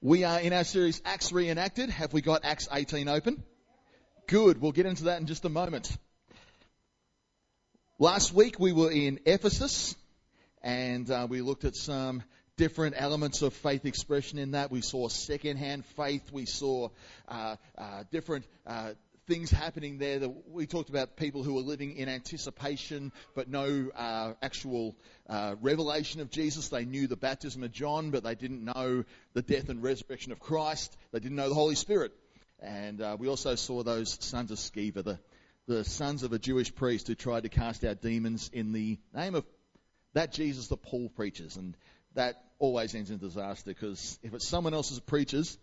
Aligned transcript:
We 0.00 0.22
are 0.22 0.38
in 0.38 0.52
our 0.52 0.62
series 0.62 1.02
Acts 1.04 1.32
Reenacted. 1.32 1.90
Have 1.90 2.12
we 2.12 2.20
got 2.20 2.44
Acts 2.44 2.68
18 2.70 3.08
open? 3.08 3.42
Good. 4.28 4.60
We'll 4.60 4.70
get 4.70 4.86
into 4.86 5.04
that 5.04 5.20
in 5.20 5.26
just 5.26 5.44
a 5.44 5.48
moment. 5.48 5.90
Last 7.98 8.32
week 8.32 8.60
we 8.60 8.70
were 8.70 8.92
in 8.92 9.18
Ephesus 9.26 9.96
and 10.62 11.10
uh, 11.10 11.26
we 11.28 11.40
looked 11.40 11.64
at 11.64 11.74
some 11.74 12.22
different 12.56 12.94
elements 12.96 13.42
of 13.42 13.54
faith 13.54 13.86
expression 13.86 14.38
in 14.38 14.52
that. 14.52 14.70
We 14.70 14.82
saw 14.82 15.08
second-hand 15.08 15.84
faith. 15.96 16.30
We 16.30 16.46
saw 16.46 16.90
uh, 17.26 17.56
uh, 17.76 18.04
different 18.12 18.44
uh, 18.68 18.92
things 19.28 19.50
happening 19.50 19.98
there. 19.98 20.18
That 20.18 20.50
we 20.50 20.66
talked 20.66 20.88
about 20.88 21.16
people 21.16 21.42
who 21.44 21.54
were 21.54 21.60
living 21.60 21.96
in 21.96 22.08
anticipation, 22.08 23.12
but 23.34 23.48
no 23.48 23.90
uh, 23.94 24.32
actual 24.42 24.96
uh, 25.28 25.54
revelation 25.60 26.20
of 26.20 26.30
Jesus. 26.30 26.70
They 26.70 26.84
knew 26.84 27.06
the 27.06 27.16
baptism 27.16 27.62
of 27.62 27.70
John, 27.70 28.10
but 28.10 28.24
they 28.24 28.34
didn't 28.34 28.64
know 28.64 29.04
the 29.34 29.42
death 29.42 29.68
and 29.68 29.82
resurrection 29.82 30.32
of 30.32 30.40
Christ. 30.40 30.96
They 31.12 31.20
didn't 31.20 31.36
know 31.36 31.48
the 31.48 31.54
Holy 31.54 31.76
Spirit. 31.76 32.12
And 32.60 33.00
uh, 33.00 33.16
we 33.20 33.28
also 33.28 33.54
saw 33.54 33.84
those 33.84 34.18
sons 34.24 34.50
of 34.50 34.58
Sceva, 34.58 35.04
the, 35.04 35.18
the 35.68 35.84
sons 35.84 36.24
of 36.24 36.32
a 36.32 36.38
Jewish 36.38 36.74
priest 36.74 37.06
who 37.06 37.14
tried 37.14 37.44
to 37.44 37.48
cast 37.48 37.84
out 37.84 38.00
demons 38.00 38.50
in 38.52 38.72
the 38.72 38.98
name 39.14 39.36
of 39.36 39.44
that 40.14 40.32
Jesus 40.32 40.68
that 40.68 40.82
Paul 40.82 41.10
preaches. 41.10 41.56
And 41.56 41.76
that 42.14 42.42
always 42.58 42.94
ends 42.94 43.10
in 43.10 43.18
disaster 43.18 43.62
because 43.66 44.18
if 44.22 44.34
it's 44.34 44.48
someone 44.48 44.74
else's 44.74 44.98
preachers, 44.98 45.58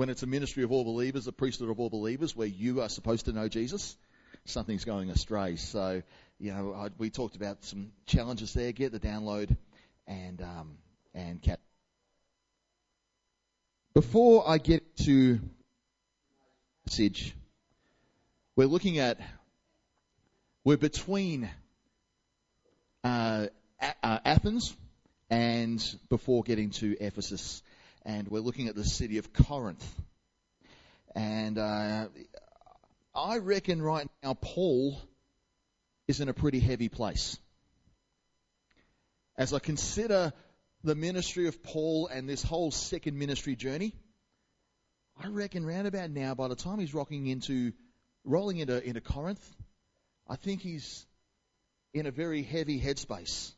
when 0.00 0.08
it's 0.08 0.22
a 0.22 0.26
ministry 0.26 0.62
of 0.62 0.72
all 0.72 0.82
believers, 0.82 1.26
a 1.26 1.32
priesthood 1.32 1.68
of 1.68 1.78
all 1.78 1.90
believers, 1.90 2.34
where 2.34 2.46
you 2.46 2.80
are 2.80 2.88
supposed 2.88 3.26
to 3.26 3.32
know 3.32 3.48
Jesus, 3.48 3.98
something's 4.46 4.86
going 4.86 5.10
astray. 5.10 5.56
So, 5.56 6.02
you 6.38 6.54
know, 6.54 6.72
I, 6.72 6.88
we 6.96 7.10
talked 7.10 7.36
about 7.36 7.62
some 7.64 7.92
challenges 8.06 8.54
there. 8.54 8.72
Get 8.72 8.92
the 8.92 8.98
download 8.98 9.54
and 10.06 10.40
um, 10.40 10.78
and 11.14 11.42
cap. 11.42 11.60
Before 13.92 14.48
I 14.48 14.56
get 14.56 14.96
to 15.04 15.38
message, 16.86 17.36
we're 18.56 18.68
looking 18.68 19.00
at 19.00 19.20
we're 20.64 20.78
between 20.78 21.50
uh, 23.04 23.48
uh, 24.02 24.18
Athens 24.24 24.74
and 25.28 25.84
before 26.08 26.42
getting 26.42 26.70
to 26.70 26.96
Ephesus 26.98 27.62
and 28.04 28.28
we're 28.28 28.40
looking 28.40 28.68
at 28.68 28.74
the 28.74 28.84
city 28.84 29.18
of 29.18 29.32
Corinth. 29.32 29.86
And 31.14 31.58
uh, 31.58 32.06
I 33.14 33.38
reckon 33.38 33.82
right 33.82 34.08
now 34.22 34.34
Paul 34.34 35.00
is 36.08 36.20
in 36.20 36.28
a 36.28 36.34
pretty 36.34 36.60
heavy 36.60 36.88
place. 36.88 37.38
As 39.36 39.52
I 39.52 39.58
consider 39.58 40.32
the 40.84 40.94
ministry 40.94 41.46
of 41.46 41.62
Paul 41.62 42.08
and 42.08 42.28
this 42.28 42.42
whole 42.42 42.70
second 42.70 43.18
ministry 43.18 43.56
journey, 43.56 43.94
I 45.22 45.28
reckon 45.28 45.66
round 45.66 45.86
about 45.86 46.10
now, 46.10 46.34
by 46.34 46.48
the 46.48 46.56
time 46.56 46.78
he's 46.78 46.94
rocking 46.94 47.26
into, 47.26 47.72
rolling 48.24 48.58
into, 48.58 48.82
into 48.82 49.00
Corinth, 49.00 49.44
I 50.28 50.36
think 50.36 50.62
he's 50.62 51.04
in 51.92 52.06
a 52.06 52.10
very 52.10 52.42
heavy 52.42 52.80
headspace. 52.80 53.52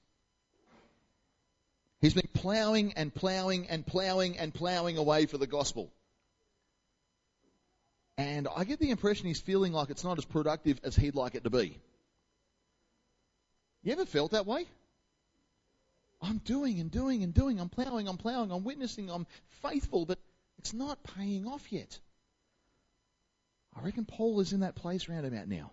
He's 2.02 2.14
been 2.14 2.28
ploughing 2.34 2.94
and 2.94 3.14
ploughing 3.14 3.68
and 3.68 3.86
ploughing 3.86 4.36
and 4.36 4.52
ploughing 4.52 4.98
away 4.98 5.26
for 5.26 5.38
the 5.38 5.46
gospel. 5.46 5.88
And 8.18 8.48
I 8.54 8.64
get 8.64 8.80
the 8.80 8.90
impression 8.90 9.28
he's 9.28 9.40
feeling 9.40 9.72
like 9.72 9.88
it's 9.88 10.02
not 10.02 10.18
as 10.18 10.24
productive 10.24 10.80
as 10.82 10.96
he'd 10.96 11.14
like 11.14 11.36
it 11.36 11.44
to 11.44 11.50
be. 11.50 11.78
You 13.84 13.92
ever 13.92 14.04
felt 14.04 14.32
that 14.32 14.46
way? 14.46 14.66
I'm 16.20 16.38
doing 16.38 16.80
and 16.80 16.90
doing 16.90 17.22
and 17.22 17.32
doing. 17.32 17.60
I'm 17.60 17.68
ploughing, 17.68 18.08
I'm 18.08 18.16
ploughing, 18.16 18.50
I'm 18.50 18.64
witnessing, 18.64 19.08
I'm 19.08 19.26
faithful, 19.62 20.04
but 20.04 20.18
it's 20.58 20.74
not 20.74 20.98
paying 21.16 21.46
off 21.46 21.72
yet. 21.72 22.00
I 23.76 23.84
reckon 23.84 24.06
Paul 24.06 24.40
is 24.40 24.52
in 24.52 24.60
that 24.60 24.74
place 24.74 25.08
round 25.08 25.24
about 25.24 25.46
now. 25.46 25.70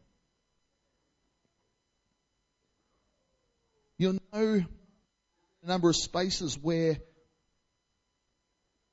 You'll 3.98 4.20
know 4.32 4.64
a 5.64 5.68
number 5.68 5.90
of 5.90 5.96
spaces 5.96 6.58
where 6.58 6.98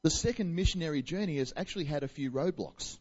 the 0.02 0.10
second 0.10 0.54
missionary 0.54 1.02
journey 1.02 1.38
has 1.38 1.52
actually 1.56 1.84
had 1.84 2.02
a 2.02 2.08
few 2.08 2.30
roadblocks. 2.30 2.98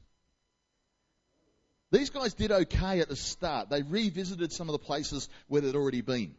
These 1.91 2.09
guys 2.09 2.33
did 2.33 2.51
okay 2.51 2.99
at 2.99 3.09
the 3.09 3.15
start. 3.15 3.69
They 3.69 3.83
revisited 3.83 4.51
some 4.51 4.69
of 4.69 4.73
the 4.73 4.79
places 4.85 5.29
where 5.47 5.61
they'd 5.61 5.75
already 5.75 6.01
been. 6.01 6.35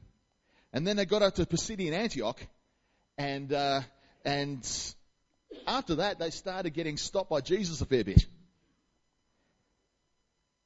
And 0.72 0.86
then 0.86 0.96
they 0.96 1.06
got 1.06 1.22
up 1.22 1.36
to 1.36 1.46
Pisidian 1.46 1.92
Antioch, 1.92 2.40
and, 3.16 3.52
uh, 3.52 3.80
and 4.24 4.68
after 5.66 5.96
that, 5.96 6.18
they 6.18 6.30
started 6.30 6.70
getting 6.74 6.96
stopped 6.96 7.30
by 7.30 7.40
Jesus 7.40 7.80
a 7.80 7.86
fair 7.86 8.04
bit. 8.04 8.26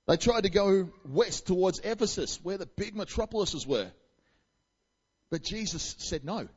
They 0.09 0.17
tried 0.17 0.43
to 0.43 0.51
go 0.51 0.89
west 1.05 1.47
towards 1.47 1.79
Ephesus, 1.81 2.41
where 2.43 2.59
the 2.59 2.67
big 2.67 2.97
metropolises 2.97 3.67
were. 3.67 3.93
But 5.31 5.43
Jesus 5.43 5.95
said 5.99 6.25
no. 6.25 6.49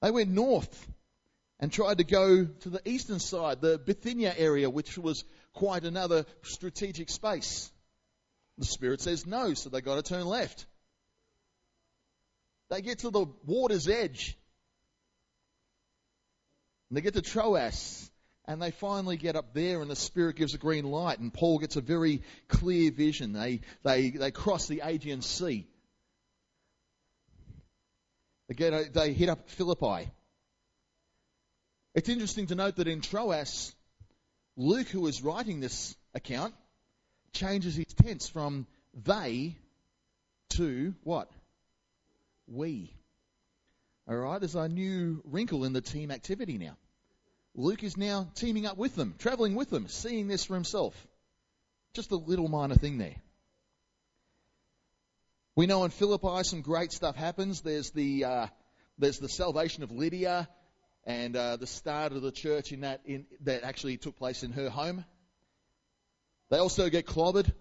They 0.00 0.10
went 0.10 0.30
north 0.30 0.88
and 1.58 1.72
tried 1.72 1.98
to 1.98 2.04
go 2.04 2.44
to 2.44 2.70
the 2.70 2.88
eastern 2.88 3.20
side, 3.20 3.60
the 3.60 3.78
Bithynia 3.78 4.34
area, 4.36 4.68
which 4.68 4.98
was 4.98 5.24
quite 5.52 5.84
another 5.84 6.24
strategic 6.42 7.08
space. 7.08 7.70
The 8.58 8.64
Spirit 8.64 9.00
says 9.00 9.26
no, 9.26 9.54
so 9.54 9.70
they 9.70 9.80
got 9.80 9.96
to 9.96 10.02
turn 10.02 10.26
left. 10.26 10.66
They 12.68 12.82
get 12.82 13.00
to 13.00 13.10
the 13.10 13.26
water's 13.44 13.88
edge. 13.88 14.36
And 16.88 16.96
they 16.96 17.00
get 17.00 17.14
to 17.14 17.22
Troas, 17.22 18.10
and 18.46 18.60
they 18.60 18.70
finally 18.70 19.16
get 19.16 19.36
up 19.36 19.54
there, 19.54 19.82
and 19.82 19.90
the 19.90 19.96
Spirit 19.96 20.36
gives 20.36 20.54
a 20.54 20.58
green 20.58 20.84
light, 20.84 21.18
and 21.18 21.32
Paul 21.32 21.58
gets 21.58 21.76
a 21.76 21.80
very 21.80 22.22
clear 22.48 22.90
vision. 22.90 23.32
They, 23.32 23.60
they, 23.82 24.10
they 24.10 24.30
cross 24.30 24.68
the 24.68 24.82
Aegean 24.84 25.22
Sea. 25.22 25.66
Again, 28.52 28.74
uh, 28.74 28.84
they 28.92 29.14
hit 29.14 29.30
up 29.30 29.48
Philippi. 29.48 30.10
It's 31.94 32.10
interesting 32.10 32.48
to 32.48 32.54
note 32.54 32.76
that 32.76 32.86
in 32.86 33.00
Troas, 33.00 33.74
Luke, 34.58 34.88
who 34.88 35.06
is 35.06 35.22
writing 35.22 35.60
this 35.60 35.96
account, 36.12 36.52
changes 37.32 37.74
his 37.74 37.86
tense 37.86 38.28
from 38.28 38.66
they 38.92 39.56
to 40.50 40.94
what? 41.02 41.30
We. 42.46 42.92
Alright, 44.06 44.40
there's 44.40 44.54
a 44.54 44.68
new 44.68 45.22
wrinkle 45.24 45.64
in 45.64 45.72
the 45.72 45.80
team 45.80 46.10
activity 46.10 46.58
now. 46.58 46.76
Luke 47.54 47.82
is 47.82 47.96
now 47.96 48.28
teaming 48.34 48.66
up 48.66 48.76
with 48.76 48.94
them, 48.94 49.14
traveling 49.18 49.54
with 49.54 49.70
them, 49.70 49.88
seeing 49.88 50.28
this 50.28 50.44
for 50.44 50.52
himself. 50.52 50.94
Just 51.94 52.10
a 52.10 52.16
little 52.16 52.48
minor 52.48 52.74
thing 52.74 52.98
there. 52.98 53.16
We 55.54 55.66
know 55.66 55.84
in 55.84 55.90
Philippi 55.90 56.44
some 56.44 56.62
great 56.62 56.92
stuff 56.92 57.14
happens. 57.14 57.60
There's 57.60 57.90
the 57.90 58.24
uh, 58.24 58.46
there's 58.98 59.18
the 59.18 59.28
salvation 59.28 59.82
of 59.82 59.90
Lydia 59.90 60.48
and 61.04 61.36
uh, 61.36 61.56
the 61.56 61.66
start 61.66 62.12
of 62.12 62.22
the 62.22 62.32
church 62.32 62.72
in 62.72 62.80
that 62.80 63.02
in, 63.04 63.26
that 63.42 63.62
actually 63.62 63.98
took 63.98 64.16
place 64.16 64.42
in 64.44 64.52
her 64.52 64.70
home. 64.70 65.04
They 66.48 66.56
also 66.56 66.88
get 66.88 67.06
clobbered. 67.06 67.52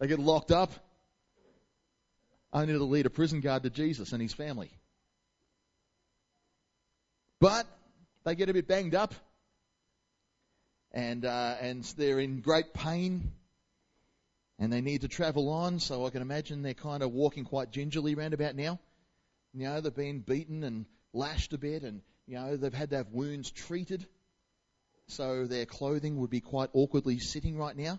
They 0.00 0.08
get 0.08 0.18
locked 0.18 0.50
up. 0.50 0.72
Only 2.52 2.72
to 2.72 2.82
lead 2.82 3.06
a 3.06 3.10
prison 3.10 3.40
guard 3.40 3.62
to 3.62 3.70
Jesus 3.70 4.12
and 4.12 4.20
his 4.20 4.32
family. 4.32 4.70
But 7.38 7.66
they 8.24 8.34
get 8.34 8.48
a 8.48 8.52
bit 8.52 8.66
banged 8.66 8.96
up, 8.96 9.14
and 10.90 11.24
uh, 11.24 11.54
and 11.60 11.84
they're 11.96 12.18
in 12.18 12.40
great 12.40 12.74
pain 12.74 13.30
and 14.58 14.72
they 14.72 14.80
need 14.80 15.02
to 15.02 15.08
travel 15.08 15.48
on, 15.50 15.78
so 15.80 16.06
I 16.06 16.10
can 16.10 16.22
imagine 16.22 16.62
they're 16.62 16.74
kind 16.74 17.02
of 17.02 17.12
walking 17.12 17.44
quite 17.44 17.70
gingerly 17.70 18.14
round 18.14 18.34
about 18.34 18.56
now. 18.56 18.78
You 19.52 19.64
know, 19.64 19.80
they've 19.80 19.94
been 19.94 20.20
beaten 20.20 20.64
and 20.64 20.86
lashed 21.12 21.52
a 21.52 21.58
bit, 21.58 21.82
and, 21.82 22.02
you 22.26 22.36
know, 22.36 22.56
they've 22.56 22.72
had 22.72 22.90
to 22.90 22.96
have 22.96 23.12
wounds 23.12 23.50
treated, 23.50 24.06
so 25.08 25.46
their 25.46 25.66
clothing 25.66 26.18
would 26.18 26.30
be 26.30 26.40
quite 26.40 26.70
awkwardly 26.72 27.18
sitting 27.18 27.56
right 27.56 27.76
now. 27.76 27.98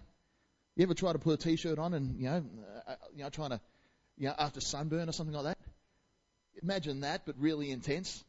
You 0.75 0.83
ever 0.83 0.93
try 0.93 1.13
to 1.13 1.19
put 1.19 1.33
a 1.33 1.37
t-shirt 1.37 1.79
on 1.79 1.93
and, 1.93 2.19
you 2.19 2.25
know, 2.25 2.45
uh, 2.87 2.95
you 3.15 3.23
know, 3.23 3.29
trying 3.29 3.51
to, 3.51 3.61
you 4.17 4.27
know, 4.27 4.35
after 4.37 4.61
sunburn 4.61 5.09
or 5.09 5.11
something 5.11 5.35
like 5.35 5.45
that? 5.45 5.57
Imagine 6.61 7.01
that, 7.01 7.23
but 7.25 7.35
really 7.39 7.71
intense. 7.71 8.23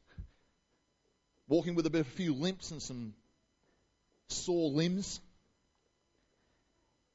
Walking 1.49 1.75
with 1.75 1.87
a 1.87 1.91
bit 1.91 2.03
a 2.03 2.05
few 2.05 2.35
limps 2.35 2.71
and 2.71 2.81
some 2.83 3.15
sore 4.29 4.71
limbs 4.71 5.21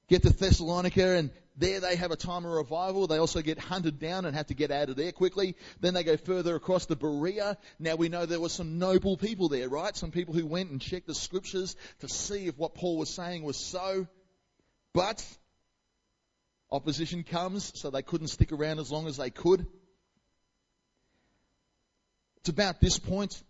get 0.10 0.24
to 0.24 0.30
Thessalonica 0.30 1.16
and 1.16 1.32
there 1.56 1.80
they 1.80 1.96
have 1.96 2.12
a 2.12 2.16
time 2.16 2.46
of 2.46 2.52
revival. 2.52 3.08
They 3.08 3.18
also 3.18 3.42
get 3.42 3.60
hunted 3.60 4.00
down 4.00 4.26
and 4.26 4.36
have 4.36 4.48
to 4.48 4.54
get 4.54 4.72
out 4.72 4.90
of 4.90 4.96
there 4.96 5.12
quickly. 5.12 5.56
Then 5.82 5.94
they 5.94 6.04
go 6.04 6.18
further 6.18 6.56
across 6.56 6.88
to 6.88 6.96
Berea. 6.96 7.58
Now 7.80 7.96
we 7.96 8.10
know 8.10 8.26
there 8.26 8.40
were 8.40 8.50
some 8.50 8.80
noble 8.80 9.18
people 9.18 9.50
there, 9.50 9.70
right? 9.70 9.96
Some 9.96 10.12
people 10.12 10.34
who 10.34 10.46
went 10.46 10.72
and 10.72 10.82
checked 10.82 11.08
the 11.08 11.16
scriptures 11.16 11.76
to 12.00 12.10
see 12.10 12.48
if 12.48 12.58
what 12.58 12.74
Paul 12.74 12.98
was 12.98 13.14
saying 13.14 13.44
was 13.44 13.58
so. 13.58 14.08
But 14.94 15.24
opposition 16.72 17.24
comes, 17.24 17.72
so 17.80 17.90
they 17.90 18.02
couldn't 18.02 18.28
stick 18.28 18.52
around 18.52 18.80
as 18.80 18.92
long 18.92 19.08
as 19.08 19.18
they 19.18 19.30
could. 19.30 19.66
It's 22.38 22.50
about 22.50 22.82
this 22.82 23.00
point 23.00 23.42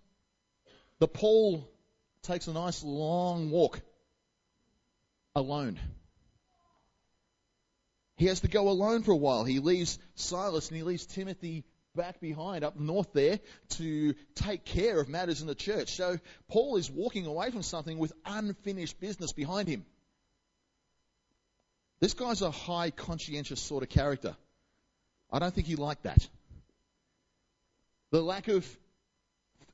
that 0.99 1.13
Paul 1.13 1.67
takes 2.21 2.47
a 2.47 2.53
nice 2.53 2.83
long 2.83 3.49
walk 3.49 3.81
alone. 5.35 5.79
He 8.23 8.29
has 8.29 8.39
to 8.39 8.47
go 8.47 8.69
alone 8.69 9.03
for 9.03 9.11
a 9.11 9.17
while. 9.17 9.43
He 9.43 9.59
leaves 9.59 9.99
Silas 10.15 10.69
and 10.69 10.77
he 10.77 10.83
leaves 10.83 11.05
Timothy 11.05 11.65
back 11.93 12.21
behind 12.21 12.63
up 12.63 12.79
north 12.79 13.11
there 13.11 13.41
to 13.71 14.15
take 14.33 14.63
care 14.63 15.01
of 15.01 15.09
matters 15.09 15.41
in 15.41 15.47
the 15.47 15.55
church. 15.55 15.97
So 15.97 16.17
Paul 16.47 16.77
is 16.77 16.89
walking 16.89 17.25
away 17.25 17.51
from 17.51 17.63
something 17.63 17.97
with 17.97 18.13
unfinished 18.25 18.97
business 19.01 19.33
behind 19.33 19.67
him. 19.67 19.85
This 21.99 22.13
guy's 22.13 22.41
a 22.41 22.49
high 22.49 22.91
conscientious 22.91 23.59
sort 23.59 23.83
of 23.83 23.89
character. 23.89 24.37
I 25.29 25.39
don't 25.39 25.53
think 25.53 25.67
he 25.67 25.75
liked 25.75 26.03
that. 26.03 26.25
The 28.11 28.21
lack 28.21 28.47
of 28.47 28.65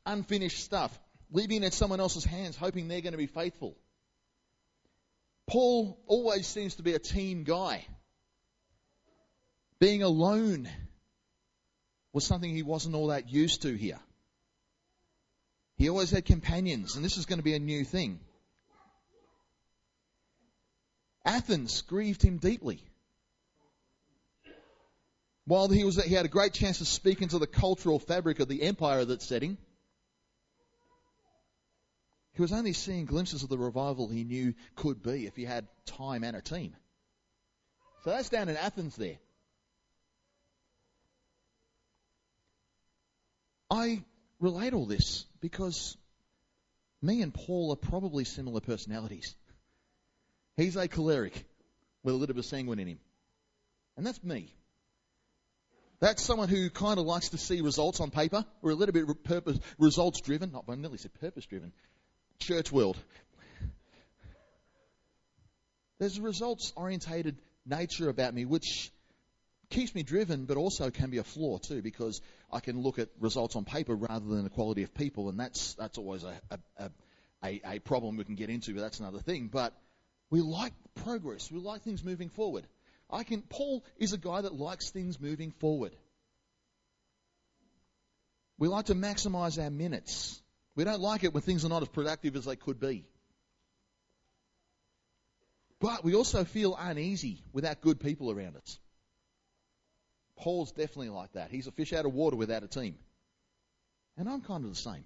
unfinished 0.07 0.63
stuff, 0.63 0.99
leaving 1.31 1.61
it 1.61 1.67
in 1.67 1.71
someone 1.71 1.99
else's 1.99 2.25
hands, 2.25 2.57
hoping 2.57 2.87
they're 2.87 3.01
going 3.01 3.11
to 3.13 3.19
be 3.19 3.27
faithful. 3.27 3.77
Paul 5.45 5.99
always 6.07 6.47
seems 6.47 6.77
to 6.77 6.81
be 6.81 6.95
a 6.95 6.99
team 6.99 7.43
guy. 7.43 7.85
Being 9.79 10.03
alone 10.03 10.69
was 12.11 12.25
something 12.25 12.53
he 12.53 12.63
wasn't 12.63 12.95
all 12.95 13.07
that 13.07 13.29
used 13.29 13.61
to 13.61 13.73
here. 13.73 13.99
He 15.77 15.87
always 15.87 16.11
had 16.11 16.25
companions, 16.25 16.95
and 16.95 17.05
this 17.05 17.17
is 17.17 17.25
going 17.25 17.39
to 17.39 17.43
be 17.43 17.55
a 17.55 17.59
new 17.59 17.85
thing. 17.85 18.19
Athens 21.23 21.81
grieved 21.83 22.21
him 22.21 22.37
deeply. 22.37 22.83
While 25.45 25.69
he 25.69 25.85
was, 25.85 26.03
he 26.03 26.13
had 26.13 26.25
a 26.25 26.29
great 26.29 26.53
chance 26.53 26.79
to 26.79 26.85
speak 26.85 27.21
into 27.21 27.39
the 27.39 27.47
cultural 27.47 27.99
fabric 27.99 28.39
of 28.39 28.49
the 28.49 28.61
empire 28.63 29.05
that's 29.05 29.25
setting. 29.25 29.57
He 32.33 32.41
was 32.41 32.51
only 32.51 32.73
seeing 32.73 33.05
glimpses 33.05 33.43
of 33.43 33.49
the 33.49 33.57
revival 33.57 34.07
he 34.09 34.23
knew 34.23 34.53
could 34.75 35.01
be 35.01 35.25
if 35.25 35.35
he 35.35 35.45
had 35.45 35.67
time 35.85 36.23
and 36.23 36.35
a 36.35 36.41
team. 36.41 36.75
So 38.03 38.11
that's 38.11 38.29
down 38.29 38.49
in 38.49 38.57
Athens 38.57 38.95
there. 38.95 39.17
I 43.69 44.03
relate 44.39 44.73
all 44.73 44.85
this 44.85 45.25
because 45.41 45.97
me 47.01 47.21
and 47.21 47.33
Paul 47.33 47.71
are 47.71 47.75
probably 47.75 48.23
similar 48.23 48.61
personalities. 48.61 49.35
He's 50.57 50.75
a 50.75 50.87
choleric 50.87 51.45
with 52.03 52.13
a 52.13 52.17
little 52.17 52.33
bit 52.35 52.39
of 52.39 52.45
sanguine 52.45 52.79
in 52.79 52.87
him. 52.87 52.99
And 53.95 54.05
that's 54.05 54.23
me. 54.23 54.53
That's 55.99 56.23
someone 56.23 56.47
who 56.47 56.69
kind 56.69 56.97
of 56.97 57.05
likes 57.05 57.29
to 57.29 57.37
see 57.37 57.61
results 57.61 57.99
on 57.99 58.09
paper. 58.09 58.45
We're 58.61 58.71
a 58.71 58.75
little 58.75 58.93
bit 58.93 59.23
purpose, 59.23 59.59
results 59.77 60.21
driven. 60.21 60.51
Not, 60.51 60.65
I 60.69 60.75
nearly 60.75 60.97
said 60.97 61.13
purpose 61.19 61.45
driven. 61.45 61.73
Church 62.39 62.71
world. 62.71 62.97
There's 65.99 66.17
a 66.17 66.21
results 66.21 66.71
orientated 66.77 67.37
nature 67.65 68.07
about 68.07 68.33
me 68.33 68.45
which 68.45 68.91
keeps 69.69 69.93
me 69.93 70.03
driven, 70.03 70.45
but 70.45 70.57
also 70.57 70.89
can 70.89 71.09
be 71.09 71.17
a 71.17 71.23
flaw 71.23 71.57
too, 71.57 71.81
because 71.81 72.21
I 72.51 72.59
can 72.59 72.81
look 72.81 72.99
at 72.99 73.09
results 73.19 73.55
on 73.55 73.65
paper 73.65 73.95
rather 73.95 74.25
than 74.25 74.43
the 74.43 74.49
quality 74.49 74.83
of 74.83 74.93
people, 74.93 75.29
and 75.29 75.39
that's 75.39 75.75
that's 75.75 75.97
always 75.97 76.23
a 76.23 76.39
a, 76.77 76.91
a, 77.43 77.61
a 77.65 77.79
problem 77.79 78.17
we 78.17 78.23
can 78.23 78.35
get 78.35 78.49
into, 78.49 78.73
but 78.73 78.81
that's 78.81 78.99
another 78.99 79.19
thing. 79.19 79.47
But 79.47 79.73
we 80.29 80.41
like 80.41 80.73
progress. 81.03 81.51
We 81.51 81.59
like 81.59 81.81
things 81.81 82.03
moving 82.03 82.29
forward. 82.29 82.65
I 83.09 83.23
can, 83.23 83.41
Paul 83.41 83.83
is 83.97 84.13
a 84.13 84.17
guy 84.17 84.41
that 84.41 84.53
likes 84.53 84.91
things 84.91 85.19
moving 85.19 85.51
forward. 85.51 85.95
We 88.59 88.67
like 88.67 88.85
to 88.85 88.95
maximize 88.95 89.61
our 89.61 89.71
minutes. 89.71 90.39
We 90.75 90.83
don't 90.83 90.99
like 91.01 91.23
it 91.23 91.33
when 91.33 91.41
things 91.41 91.65
are 91.65 91.69
not 91.69 91.81
as 91.81 91.87
productive 91.87 92.35
as 92.35 92.45
they 92.45 92.55
could 92.55 92.79
be. 92.79 93.05
But 95.79 96.03
we 96.03 96.13
also 96.13 96.43
feel 96.43 96.75
uneasy 96.77 97.41
without 97.53 97.81
good 97.81 97.99
people 97.99 98.29
around 98.29 98.57
us. 98.57 98.77
Paul's 100.39 100.71
definitely 100.71 101.09
like 101.09 101.33
that. 101.33 101.51
He's 101.51 101.67
a 101.67 101.71
fish 101.71 101.93
out 101.93 102.05
of 102.05 102.13
water 102.13 102.35
without 102.35 102.63
a 102.63 102.67
team. 102.67 102.95
And 104.17 104.29
I'm 104.29 104.41
kind 104.41 104.63
of 104.63 104.69
the 104.69 104.75
same. 104.75 105.05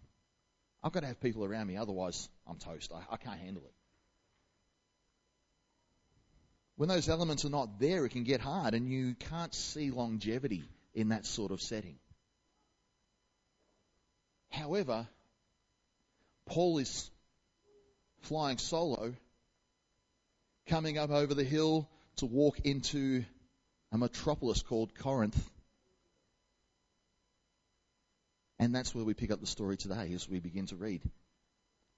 I've 0.84 0.92
got 0.92 1.02
to 1.02 1.08
have 1.08 1.22
people 1.22 1.46
around 1.46 1.68
me, 1.68 1.78
otherwise 1.78 2.30
I'm 2.48 2.58
toast. 2.58 2.92
I, 2.94 3.14
I 3.14 3.18
can't 3.18 3.40
handle 3.40 3.64
it 3.64 3.74
when 6.76 6.90
those 6.90 7.10
elements 7.10 7.46
are 7.46 7.50
not 7.50 7.80
there, 7.80 8.06
it 8.06 8.10
can 8.10 8.24
get 8.24 8.42
hard 8.42 8.74
and 8.74 8.90
you 8.90 9.16
can't 9.16 9.54
see 9.54 9.92
longevity 9.92 10.64
in 10.94 11.10
that 11.10 11.26
sort 11.26 11.52
of 11.52 11.62
setting. 11.62 11.98
However, 14.50 15.08
Paul 16.46 16.80
is 16.80 17.10
flying 18.22 18.58
solo, 18.58 19.14
coming 20.68 20.98
up 20.98 21.10
over 21.10 21.34
the 21.34 21.44
hill 21.44 21.90
to 22.18 22.26
walk 22.26 22.60
into 22.64 23.24
a 23.94 23.98
metropolis 23.98 24.64
called 24.64 24.96
Corinth. 24.96 25.50
And 28.58 28.74
that's 28.74 28.96
where 28.96 29.06
we 29.06 29.14
pick 29.14 29.30
up 29.30 29.40
the 29.40 29.46
story 29.46 29.78
today 29.78 30.12
as 30.14 30.28
we 30.28 30.40
begin 30.40 30.66
to 30.68 30.76
read. 30.76 31.02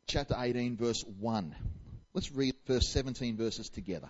Chapter 0.08 0.36
18, 0.38 0.76
verse 0.76 1.04
1. 1.20 1.56
Let's 2.14 2.32
read 2.32 2.54
verse 2.68 2.90
17 2.90 3.38
verses 3.38 3.70
together. 3.70 4.10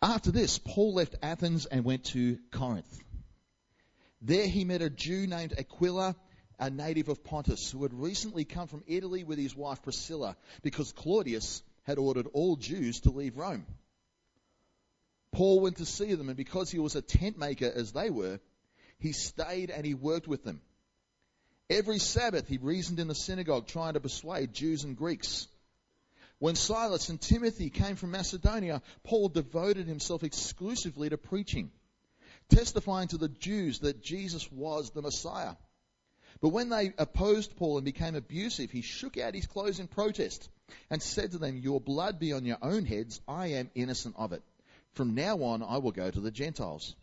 After 0.00 0.30
this, 0.30 0.58
Paul 0.58 0.94
left 0.94 1.16
Athens 1.20 1.66
and 1.66 1.84
went 1.84 2.04
to 2.06 2.38
Corinth. 2.52 3.02
There 4.22 4.46
he 4.46 4.64
met 4.64 4.82
a 4.82 4.90
Jew 4.90 5.26
named 5.26 5.54
Aquila, 5.58 6.14
a 6.60 6.70
native 6.70 7.08
of 7.08 7.24
Pontus, 7.24 7.70
who 7.72 7.82
had 7.82 7.92
recently 7.92 8.44
come 8.44 8.68
from 8.68 8.84
Italy 8.86 9.24
with 9.24 9.38
his 9.38 9.56
wife 9.56 9.82
Priscilla 9.82 10.36
because 10.62 10.92
Claudius 10.92 11.62
had 11.82 11.98
ordered 11.98 12.28
all 12.32 12.56
Jews 12.56 13.00
to 13.00 13.10
leave 13.10 13.36
Rome. 13.36 13.66
Paul 15.36 15.60
went 15.60 15.76
to 15.76 15.84
see 15.84 16.14
them, 16.14 16.30
and 16.30 16.36
because 16.36 16.70
he 16.70 16.78
was 16.78 16.96
a 16.96 17.02
tent 17.02 17.36
maker 17.36 17.70
as 17.72 17.92
they 17.92 18.08
were, 18.08 18.40
he 18.98 19.12
stayed 19.12 19.68
and 19.68 19.84
he 19.84 19.92
worked 19.92 20.26
with 20.26 20.44
them. 20.44 20.62
Every 21.68 21.98
Sabbath 21.98 22.48
he 22.48 22.56
reasoned 22.56 23.00
in 23.00 23.06
the 23.06 23.14
synagogue, 23.14 23.66
trying 23.66 23.92
to 23.94 24.00
persuade 24.00 24.54
Jews 24.54 24.84
and 24.84 24.96
Greeks. 24.96 25.46
When 26.38 26.54
Silas 26.54 27.10
and 27.10 27.20
Timothy 27.20 27.68
came 27.68 27.96
from 27.96 28.12
Macedonia, 28.12 28.80
Paul 29.04 29.28
devoted 29.28 29.86
himself 29.86 30.24
exclusively 30.24 31.10
to 31.10 31.18
preaching, 31.18 31.70
testifying 32.48 33.08
to 33.08 33.18
the 33.18 33.28
Jews 33.28 33.80
that 33.80 34.02
Jesus 34.02 34.50
was 34.50 34.88
the 34.88 35.02
Messiah. 35.02 35.56
But 36.40 36.48
when 36.48 36.70
they 36.70 36.94
opposed 36.96 37.56
Paul 37.56 37.76
and 37.76 37.84
became 37.84 38.14
abusive, 38.14 38.70
he 38.70 38.80
shook 38.80 39.18
out 39.18 39.34
his 39.34 39.46
clothes 39.46 39.80
in 39.80 39.86
protest 39.86 40.48
and 40.88 41.02
said 41.02 41.32
to 41.32 41.38
them, 41.38 41.58
Your 41.58 41.78
blood 41.78 42.18
be 42.18 42.32
on 42.32 42.46
your 42.46 42.58
own 42.62 42.86
heads. 42.86 43.20
I 43.28 43.48
am 43.48 43.70
innocent 43.74 44.14
of 44.16 44.32
it. 44.32 44.42
From 44.96 45.14
now 45.14 45.42
on, 45.42 45.62
I 45.62 45.76
will 45.76 45.92
go 45.92 46.10
to 46.10 46.20
the 46.20 46.30
Gentiles. 46.30 46.96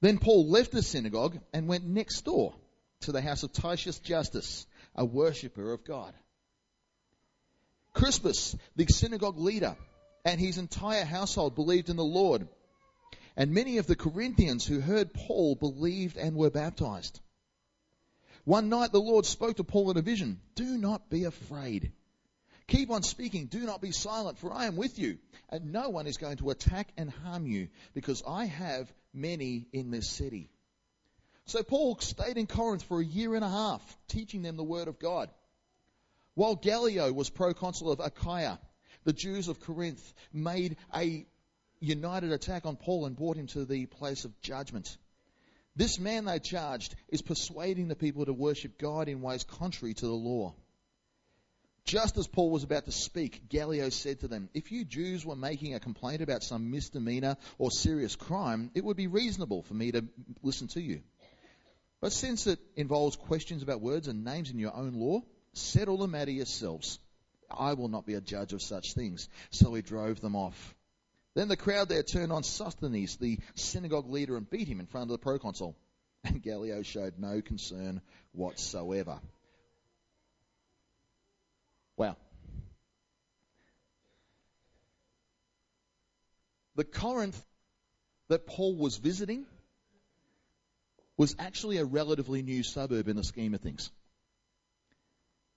Then 0.00 0.18
Paul 0.18 0.46
left 0.46 0.70
the 0.70 0.82
synagogue 0.82 1.36
and 1.52 1.66
went 1.66 1.84
next 1.84 2.24
door 2.24 2.54
to 3.00 3.10
the 3.10 3.20
house 3.20 3.42
of 3.42 3.52
Titius 3.52 3.98
Justus, 3.98 4.64
a 4.94 5.04
worshipper 5.04 5.72
of 5.72 5.84
God. 5.84 6.14
Crispus, 7.94 8.56
the 8.76 8.86
synagogue 8.86 9.38
leader, 9.38 9.76
and 10.24 10.40
his 10.40 10.56
entire 10.56 11.04
household 11.04 11.56
believed 11.56 11.90
in 11.90 11.96
the 11.96 12.04
Lord. 12.04 12.46
And 13.36 13.50
many 13.50 13.78
of 13.78 13.88
the 13.88 13.96
Corinthians 13.96 14.64
who 14.64 14.78
heard 14.78 15.12
Paul 15.12 15.56
believed 15.56 16.16
and 16.16 16.36
were 16.36 16.50
baptized. 16.50 17.18
One 18.44 18.68
night 18.68 18.92
the 18.92 19.00
Lord 19.00 19.26
spoke 19.26 19.56
to 19.56 19.64
Paul 19.64 19.90
in 19.90 19.96
a 19.96 20.02
vision 20.02 20.40
Do 20.54 20.78
not 20.78 21.10
be 21.10 21.24
afraid. 21.24 21.90
Keep 22.70 22.90
on 22.90 23.02
speaking. 23.02 23.46
Do 23.46 23.58
not 23.66 23.80
be 23.80 23.90
silent, 23.90 24.38
for 24.38 24.52
I 24.52 24.66
am 24.66 24.76
with 24.76 24.96
you. 24.96 25.18
And 25.48 25.72
no 25.72 25.88
one 25.88 26.06
is 26.06 26.18
going 26.18 26.36
to 26.36 26.50
attack 26.50 26.88
and 26.96 27.10
harm 27.10 27.44
you, 27.44 27.68
because 27.94 28.22
I 28.26 28.44
have 28.44 28.90
many 29.12 29.66
in 29.72 29.90
this 29.90 30.08
city. 30.08 30.50
So 31.46 31.64
Paul 31.64 31.98
stayed 31.98 32.36
in 32.36 32.46
Corinth 32.46 32.84
for 32.84 33.00
a 33.00 33.04
year 33.04 33.34
and 33.34 33.44
a 33.44 33.48
half, 33.48 33.82
teaching 34.06 34.42
them 34.42 34.56
the 34.56 34.62
word 34.62 34.86
of 34.86 35.00
God. 35.00 35.30
While 36.34 36.54
Gallio 36.54 37.12
was 37.12 37.28
proconsul 37.28 37.90
of 37.90 37.98
Achaia, 37.98 38.60
the 39.02 39.12
Jews 39.12 39.48
of 39.48 39.58
Corinth 39.58 40.14
made 40.32 40.76
a 40.94 41.26
united 41.80 42.30
attack 42.30 42.66
on 42.66 42.76
Paul 42.76 43.06
and 43.06 43.16
brought 43.16 43.36
him 43.36 43.48
to 43.48 43.64
the 43.64 43.86
place 43.86 44.24
of 44.24 44.40
judgment. 44.42 44.96
This 45.74 45.98
man, 45.98 46.24
they 46.24 46.38
charged, 46.38 46.94
is 47.08 47.20
persuading 47.20 47.88
the 47.88 47.96
people 47.96 48.26
to 48.26 48.32
worship 48.32 48.78
God 48.78 49.08
in 49.08 49.22
ways 49.22 49.42
contrary 49.42 49.94
to 49.94 50.06
the 50.06 50.12
law. 50.12 50.54
Just 51.84 52.16
as 52.18 52.26
Paul 52.26 52.50
was 52.50 52.62
about 52.62 52.84
to 52.84 52.92
speak, 52.92 53.48
Gallio 53.48 53.88
said 53.88 54.20
to 54.20 54.28
them, 54.28 54.48
If 54.54 54.70
you 54.70 54.84
Jews 54.84 55.24
were 55.24 55.36
making 55.36 55.74
a 55.74 55.80
complaint 55.80 56.22
about 56.22 56.42
some 56.42 56.70
misdemeanor 56.70 57.36
or 57.58 57.70
serious 57.70 58.16
crime, 58.16 58.70
it 58.74 58.84
would 58.84 58.96
be 58.96 59.06
reasonable 59.06 59.62
for 59.62 59.74
me 59.74 59.92
to 59.92 60.04
listen 60.42 60.68
to 60.68 60.80
you. 60.80 61.02
But 62.00 62.12
since 62.12 62.46
it 62.46 62.58
involves 62.76 63.16
questions 63.16 63.62
about 63.62 63.80
words 63.80 64.08
and 64.08 64.24
names 64.24 64.50
in 64.50 64.58
your 64.58 64.74
own 64.74 64.94
law, 64.94 65.22
Settle 65.52 65.96
the 65.96 66.06
matter 66.06 66.30
yourselves. 66.30 66.98
I 67.50 67.74
will 67.74 67.88
not 67.88 68.06
be 68.06 68.14
a 68.14 68.20
judge 68.20 68.52
of 68.52 68.62
such 68.62 68.94
things. 68.94 69.28
So 69.50 69.74
he 69.74 69.82
drove 69.82 70.20
them 70.20 70.36
off. 70.36 70.74
Then 71.34 71.48
the 71.48 71.56
crowd 71.56 71.88
there 71.88 72.02
turned 72.02 72.32
on 72.32 72.42
Sosthenes, 72.42 73.16
the 73.16 73.38
synagogue 73.54 74.08
leader, 74.08 74.36
and 74.36 74.48
beat 74.48 74.68
him 74.68 74.80
in 74.80 74.86
front 74.86 75.10
of 75.10 75.12
the 75.12 75.18
proconsul. 75.18 75.76
And 76.22 76.42
Gallio 76.42 76.82
showed 76.82 77.18
no 77.18 77.40
concern 77.40 78.02
whatsoever. 78.32 79.20
Wow. 82.00 82.16
The 86.76 86.84
Corinth 86.84 87.38
that 88.28 88.46
Paul 88.46 88.74
was 88.74 88.96
visiting 88.96 89.44
was 91.18 91.36
actually 91.38 91.76
a 91.76 91.84
relatively 91.84 92.40
new 92.40 92.62
suburb 92.62 93.06
in 93.08 93.16
the 93.16 93.22
scheme 93.22 93.52
of 93.52 93.60
things. 93.60 93.90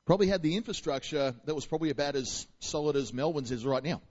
Probably 0.06 0.28
had 0.28 0.42
the 0.42 0.58
infrastructure 0.58 1.34
that 1.46 1.56
was 1.56 1.66
probably 1.66 1.92
about 1.92 2.18
as 2.18 2.46
solid 2.60 2.98
as 2.98 3.14
Melbourne's 3.14 3.52
is 3.52 3.66
right 3.66 3.82
now. 3.82 4.02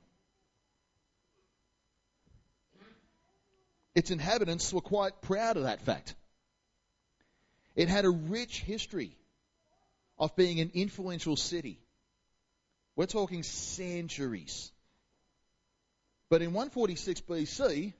Its 3.94 4.10
inhabitants 4.10 4.72
were 4.72 4.80
quite 4.80 5.20
proud 5.20 5.58
of 5.58 5.64
that 5.64 5.82
fact. 5.82 6.14
It 7.76 7.90
had 7.90 8.06
a 8.06 8.10
rich 8.10 8.62
history 8.62 9.18
of 10.18 10.34
being 10.34 10.60
an 10.60 10.70
influential 10.72 11.36
city. 11.36 11.81
We're 12.96 13.06
talking 13.06 13.42
centuries. 13.42 14.70
But 16.28 16.42
in 16.42 16.52
146 16.52 17.20
BC, 17.22 17.92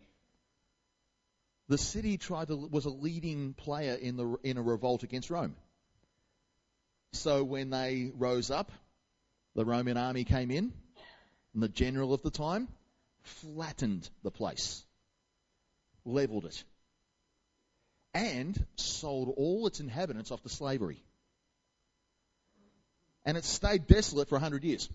the 1.68 1.78
city 1.78 2.18
tried 2.18 2.48
to, 2.48 2.56
was 2.56 2.84
a 2.84 2.90
leading 2.90 3.54
player 3.54 3.94
in, 3.94 4.16
the, 4.16 4.36
in 4.42 4.58
a 4.58 4.62
revolt 4.62 5.02
against 5.02 5.30
Rome. 5.30 5.56
So 7.12 7.44
when 7.44 7.70
they 7.70 8.10
rose 8.14 8.50
up, 8.50 8.70
the 9.54 9.64
Roman 9.64 9.96
army 9.96 10.24
came 10.24 10.50
in, 10.50 10.72
and 11.54 11.62
the 11.62 11.68
general 11.68 12.14
of 12.14 12.22
the 12.22 12.30
time 12.30 12.68
flattened 13.22 14.08
the 14.22 14.30
place, 14.30 14.82
leveled 16.04 16.46
it, 16.46 16.64
and 18.14 18.66
sold 18.76 19.32
all 19.36 19.66
its 19.66 19.80
inhabitants 19.80 20.30
off 20.30 20.42
to 20.42 20.48
slavery. 20.48 21.02
And 23.24 23.36
it 23.36 23.44
stayed 23.44 23.86
desolate 23.86 24.28
for 24.28 24.36
100 24.36 24.64
years. 24.64 24.88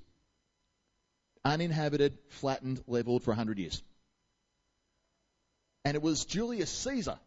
Uninhabited, 1.46 2.18
flattened, 2.30 2.82
leveled 2.88 3.24
for 3.24 3.32
100 3.32 3.58
years. 3.58 3.82
And 5.86 5.96
it 5.96 6.02
was 6.02 6.26
Julius 6.26 6.70
Caesar 6.70 7.18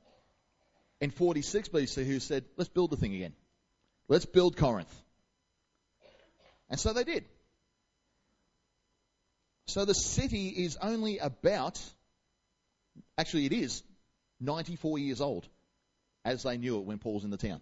in 1.00 1.10
46 1.10 1.68
BC 1.70 2.04
who 2.06 2.20
said, 2.20 2.44
let's 2.56 2.68
build 2.68 2.90
the 2.90 2.96
thing 2.96 3.14
again. 3.14 3.32
Let's 4.08 4.26
build 4.26 4.56
Corinth. 4.56 4.94
And 6.68 6.78
so 6.78 6.92
they 6.92 7.04
did. 7.04 7.24
So 9.66 9.84
the 9.84 9.94
city 9.94 10.48
is 10.48 10.76
only 10.82 11.18
about, 11.18 11.80
actually 13.16 13.46
it 13.46 13.52
is, 13.52 13.82
94 14.40 14.98
years 14.98 15.20
old 15.20 15.46
as 16.24 16.42
they 16.42 16.58
knew 16.58 16.78
it 16.78 16.84
when 16.84 16.98
Paul's 16.98 17.24
in 17.24 17.30
the 17.30 17.36
town. 17.36 17.60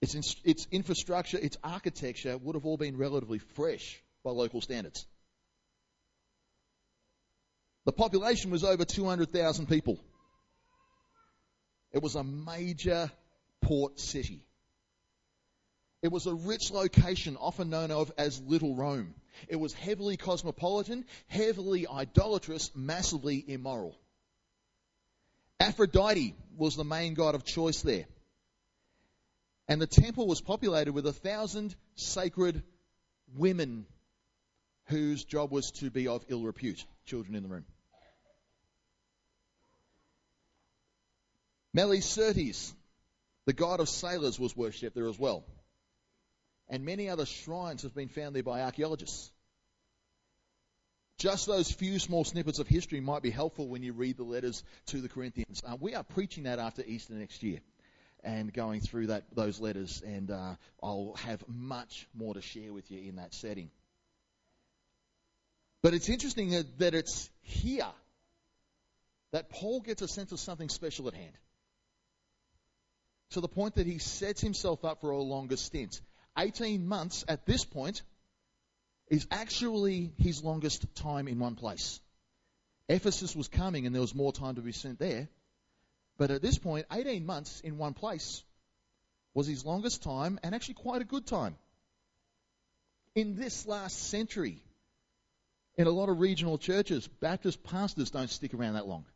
Its, 0.00 0.14
in, 0.14 0.22
its 0.44 0.66
infrastructure, 0.70 1.38
its 1.38 1.58
architecture 1.62 2.38
would 2.38 2.54
have 2.54 2.64
all 2.64 2.76
been 2.76 2.96
relatively 2.96 3.38
fresh 3.38 4.02
by 4.24 4.30
local 4.30 4.60
standards. 4.60 5.06
The 7.84 7.92
population 7.92 8.50
was 8.50 8.64
over 8.64 8.84
200,000 8.84 9.66
people. 9.66 9.98
It 11.92 12.02
was 12.02 12.14
a 12.14 12.24
major 12.24 13.10
port 13.60 13.98
city. 13.98 14.44
It 16.02 16.10
was 16.10 16.26
a 16.26 16.34
rich 16.34 16.70
location, 16.70 17.36
often 17.36 17.68
known 17.68 17.90
of 17.90 18.12
as 18.16 18.40
Little 18.40 18.74
Rome. 18.74 19.14
It 19.48 19.56
was 19.56 19.74
heavily 19.74 20.16
cosmopolitan, 20.16 21.04
heavily 21.26 21.86
idolatrous, 21.86 22.70
massively 22.74 23.44
immoral. 23.46 23.98
Aphrodite 25.58 26.34
was 26.56 26.74
the 26.76 26.84
main 26.84 27.12
god 27.14 27.34
of 27.34 27.44
choice 27.44 27.82
there. 27.82 28.06
And 29.70 29.80
the 29.80 29.86
temple 29.86 30.26
was 30.26 30.40
populated 30.40 30.92
with 30.92 31.06
a 31.06 31.12
thousand 31.12 31.76
sacred 31.94 32.64
women 33.36 33.86
whose 34.86 35.22
job 35.22 35.52
was 35.52 35.70
to 35.70 35.90
be 35.90 36.08
of 36.08 36.24
ill 36.28 36.42
repute, 36.42 36.84
children 37.06 37.36
in 37.36 37.44
the 37.44 37.48
room. 37.48 37.64
Melicertes, 41.72 42.74
the 43.46 43.52
god 43.52 43.78
of 43.78 43.88
sailors, 43.88 44.40
was 44.40 44.56
worshipped 44.56 44.96
there 44.96 45.06
as 45.06 45.20
well. 45.20 45.44
And 46.68 46.84
many 46.84 47.08
other 47.08 47.24
shrines 47.24 47.82
have 47.82 47.94
been 47.94 48.08
found 48.08 48.34
there 48.34 48.42
by 48.42 48.62
archaeologists. 48.62 49.30
Just 51.16 51.46
those 51.46 51.70
few 51.70 52.00
small 52.00 52.24
snippets 52.24 52.58
of 52.58 52.66
history 52.66 53.00
might 53.00 53.22
be 53.22 53.30
helpful 53.30 53.68
when 53.68 53.84
you 53.84 53.92
read 53.92 54.16
the 54.16 54.24
letters 54.24 54.64
to 54.86 55.00
the 55.00 55.08
Corinthians. 55.08 55.62
Uh, 55.64 55.76
we 55.78 55.94
are 55.94 56.02
preaching 56.02 56.44
that 56.44 56.58
after 56.58 56.82
Easter 56.84 57.14
next 57.14 57.44
year 57.44 57.60
and 58.24 58.52
going 58.52 58.80
through 58.80 59.08
that 59.08 59.24
those 59.34 59.60
letters, 59.60 60.02
and 60.04 60.30
uh, 60.30 60.54
I'll 60.82 61.14
have 61.24 61.42
much 61.48 62.06
more 62.14 62.34
to 62.34 62.42
share 62.42 62.72
with 62.72 62.90
you 62.90 63.08
in 63.08 63.16
that 63.16 63.34
setting. 63.34 63.70
But 65.82 65.94
it's 65.94 66.08
interesting 66.08 66.50
that, 66.50 66.78
that 66.78 66.94
it's 66.94 67.30
here 67.42 67.86
that 69.32 69.48
Paul 69.50 69.80
gets 69.80 70.02
a 70.02 70.08
sense 70.08 70.32
of 70.32 70.40
something 70.40 70.68
special 70.68 71.08
at 71.08 71.14
hand. 71.14 71.32
To 73.30 73.40
the 73.40 73.48
point 73.48 73.76
that 73.76 73.86
he 73.86 73.98
sets 73.98 74.40
himself 74.40 74.84
up 74.84 75.00
for 75.00 75.10
a 75.10 75.18
longer 75.18 75.56
stint. 75.56 76.00
18 76.36 76.86
months 76.86 77.24
at 77.28 77.46
this 77.46 77.64
point 77.64 78.02
is 79.08 79.26
actually 79.30 80.12
his 80.18 80.42
longest 80.42 80.84
time 80.96 81.28
in 81.28 81.38
one 81.38 81.54
place. 81.54 82.00
Ephesus 82.88 83.36
was 83.36 83.48
coming 83.48 83.86
and 83.86 83.94
there 83.94 84.02
was 84.02 84.14
more 84.14 84.32
time 84.32 84.56
to 84.56 84.60
be 84.60 84.72
spent 84.72 84.98
there. 84.98 85.28
But 86.20 86.30
at 86.30 86.42
this 86.42 86.58
point, 86.58 86.84
18 86.92 87.24
months 87.24 87.60
in 87.60 87.78
one 87.78 87.94
place 87.94 88.44
was 89.32 89.46
his 89.46 89.64
longest 89.64 90.02
time 90.02 90.38
and 90.42 90.54
actually 90.54 90.74
quite 90.74 91.00
a 91.00 91.06
good 91.06 91.26
time. 91.26 91.56
In 93.14 93.36
this 93.36 93.66
last 93.66 93.96
century, 94.10 94.62
in 95.78 95.86
a 95.86 95.90
lot 95.90 96.10
of 96.10 96.20
regional 96.20 96.58
churches, 96.58 97.08
Baptist 97.08 97.64
pastors 97.64 98.10
don't 98.10 98.28
stick 98.28 98.52
around 98.52 98.74
that 98.74 98.86
long. 98.86 99.06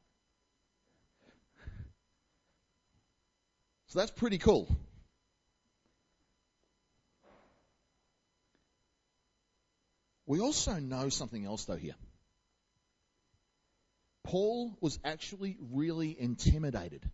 So 3.89 3.99
that's 3.99 4.11
pretty 4.11 4.39
cool. 4.39 4.75
We 10.25 10.41
also 10.41 10.77
know 10.77 11.11
something 11.11 11.45
else, 11.45 11.67
though, 11.67 11.77
here. 11.77 11.97
Paul 14.25 14.77
was 14.81 14.99
actually 15.05 15.57
really 15.73 16.17
intimidated 16.19 17.09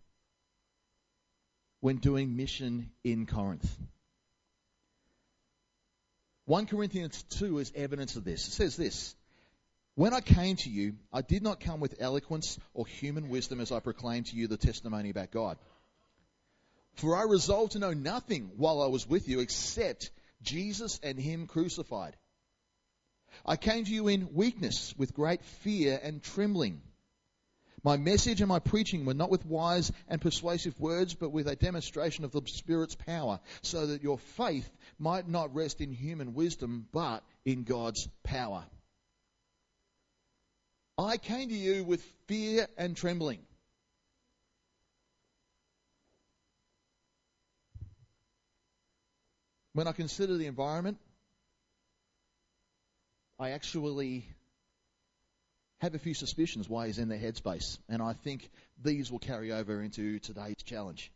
when 1.81 1.97
doing 1.97 2.37
mission 2.37 2.91
in 3.03 3.25
Corinth. 3.25 3.69
1 6.45 6.65
Corinthians 6.65 7.23
2 7.31 7.59
is 7.59 7.71
evidence 7.75 8.15
of 8.15 8.23
this. 8.23 8.47
It 8.47 8.51
says 8.51 8.75
this 8.75 9.15
When 9.95 10.13
I 10.13 10.21
came 10.21 10.55
to 10.57 10.69
you, 10.69 10.95
I 11.11 11.21
did 11.21 11.43
not 11.43 11.59
come 11.59 11.79
with 11.79 12.01
eloquence 12.01 12.57
or 12.73 12.87
human 12.87 13.29
wisdom 13.29 13.59
as 13.59 13.71
I 13.71 13.79
proclaimed 13.79 14.27
to 14.27 14.35
you 14.35 14.47
the 14.47 14.57
testimony 14.57 15.09
about 15.09 15.31
God. 15.31 15.57
For 16.95 17.15
I 17.15 17.23
resolved 17.23 17.73
to 17.73 17.79
know 17.79 17.93
nothing 17.93 18.51
while 18.57 18.81
I 18.81 18.87
was 18.87 19.07
with 19.07 19.27
you 19.27 19.39
except 19.39 20.11
Jesus 20.41 20.99
and 21.03 21.19
Him 21.19 21.47
crucified. 21.47 22.15
I 23.45 23.55
came 23.55 23.85
to 23.85 23.93
you 23.93 24.07
in 24.07 24.33
weakness, 24.33 24.93
with 24.97 25.13
great 25.13 25.43
fear 25.43 25.99
and 26.01 26.21
trembling. 26.21 26.81
My 27.83 27.97
message 27.97 28.41
and 28.41 28.49
my 28.49 28.59
preaching 28.59 29.05
were 29.05 29.15
not 29.15 29.31
with 29.31 29.45
wise 29.45 29.91
and 30.07 30.21
persuasive 30.21 30.79
words, 30.79 31.15
but 31.15 31.31
with 31.31 31.47
a 31.47 31.55
demonstration 31.55 32.25
of 32.25 32.31
the 32.31 32.43
Spirit's 32.45 32.93
power, 32.93 33.39
so 33.63 33.87
that 33.87 34.03
your 34.03 34.19
faith 34.19 34.69
might 34.99 35.27
not 35.27 35.55
rest 35.55 35.81
in 35.81 35.91
human 35.91 36.35
wisdom, 36.35 36.87
but 36.91 37.23
in 37.43 37.63
God's 37.63 38.07
power. 38.23 38.63
I 40.97 41.17
came 41.17 41.49
to 41.49 41.55
you 41.55 41.83
with 41.83 42.03
fear 42.27 42.67
and 42.77 42.95
trembling. 42.95 43.39
When 49.73 49.87
I 49.87 49.93
consider 49.93 50.37
the 50.37 50.47
environment, 50.47 50.97
I 53.39 53.51
actually 53.51 54.27
have 55.81 55.95
a 55.95 55.99
few 55.99 56.13
suspicions 56.13 56.69
why 56.69 56.85
he's 56.85 56.99
in 56.99 57.09
their 57.09 57.17
headspace, 57.17 57.79
and 57.89 58.03
I 58.03 58.13
think 58.13 58.47
these 58.83 59.11
will 59.11 59.19
carry 59.19 59.51
over 59.51 59.81
into 59.81 60.19
today's 60.19 60.61
challenge. 60.63 61.11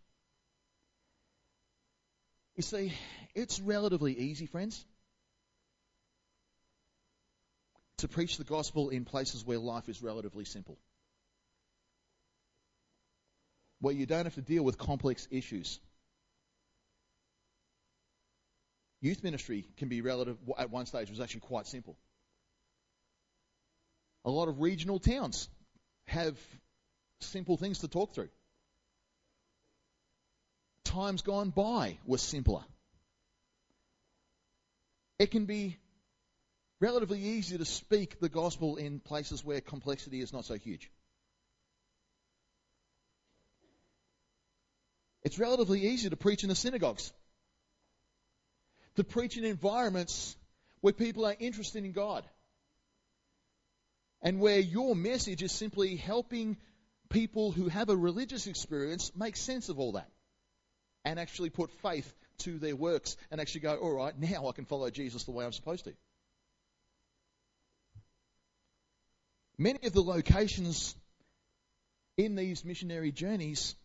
You 2.55 2.63
see, 2.63 2.91
it's 3.36 3.60
relatively 3.60 4.13
easy, 4.17 4.48
friends, 4.48 4.84
to 8.00 8.07
preach 8.07 8.38
the 8.38 8.43
gospel 8.43 8.89
in 8.89 9.05
places 9.05 9.45
where 9.45 9.60
life 9.60 9.88
is 9.88 10.01
relatively 10.01 10.45
simple. 10.45 10.79
Where 13.81 13.93
you 13.93 14.07
don't 14.07 14.25
have 14.25 14.36
to 14.36 14.41
deal 14.41 14.63
with 14.63 14.79
complex 14.79 15.27
issues. 15.29 15.79
Youth 19.00 19.24
ministry 19.24 19.67
can 19.77 19.89
be 19.89 20.01
relative, 20.01 20.38
at 20.57 20.72
one 20.72 20.88
stage, 20.88 21.12
was 21.12 21.19
actually 21.19 21.41
quite 21.41 21.67
simple. 21.67 21.98
A 24.25 24.32
lot 24.32 24.48
of 24.48 24.60
regional 24.60 25.00
towns 25.00 25.48
have 26.08 26.38
simple 27.20 27.58
things 27.58 27.79
to 27.79 27.88
talk 27.88 28.13
through. 28.13 28.29
times 30.84 31.22
gone 31.22 31.50
by 31.50 31.98
were 32.05 32.17
simpler. 32.17 32.63
It 35.20 35.32
can 35.32 35.46
be 35.46 35.77
relatively 36.79 37.20
easy 37.20 37.58
to 37.58 37.65
speak 37.65 38.20
the 38.20 38.29
gospel 38.29 38.77
in 38.77 39.00
places 39.00 39.44
where 39.44 39.62
complexity 39.62 40.22
is 40.22 40.34
not 40.34 40.46
so 40.46 40.55
huge. 40.55 40.89
It's 45.24 45.39
relatively 45.39 45.88
easy 45.88 46.10
to 46.10 46.15
preach 46.15 46.44
in 46.44 46.50
the 46.50 46.55
synagogues, 46.55 47.12
to 48.96 49.03
preach 49.03 49.38
in 49.38 49.44
environments 49.44 50.38
where 50.82 50.94
people 50.94 51.25
are 51.25 51.36
interested 51.39 51.84
in 51.84 51.91
God, 51.91 52.24
and 54.25 54.39
where 54.39 54.60
your 54.60 54.96
message 54.96 55.44
is 55.44 55.51
simply 55.51 55.96
helping 55.96 56.58
people 57.10 57.51
who 57.51 57.70
have 57.70 57.89
a 57.89 57.96
religious 57.96 58.48
experience 58.48 59.12
make 59.15 59.38
sense 59.38 59.70
of 59.70 59.79
all 59.79 59.94
that 59.94 60.10
and 61.05 61.20
actually 61.20 61.51
put 61.51 61.70
faith 61.84 62.12
to 62.39 62.58
their 62.58 62.75
works 62.75 63.15
and 63.29 63.39
actually 63.39 63.62
go, 63.62 63.75
all 63.75 63.94
right, 63.94 64.20
now 64.20 64.48
I 64.48 64.51
can 64.51 64.65
follow 64.65 64.89
Jesus 64.89 65.24
the 65.25 65.32
way 65.32 65.46
I'm 65.46 65.53
supposed 65.53 65.86
to. 65.86 65.94
Many 69.60 69.79
of 69.84 69.94
the 69.94 70.01
locations 70.01 70.96
in 72.17 72.36
these 72.36 72.65
missionary 72.65 73.12
journeys 73.12 73.75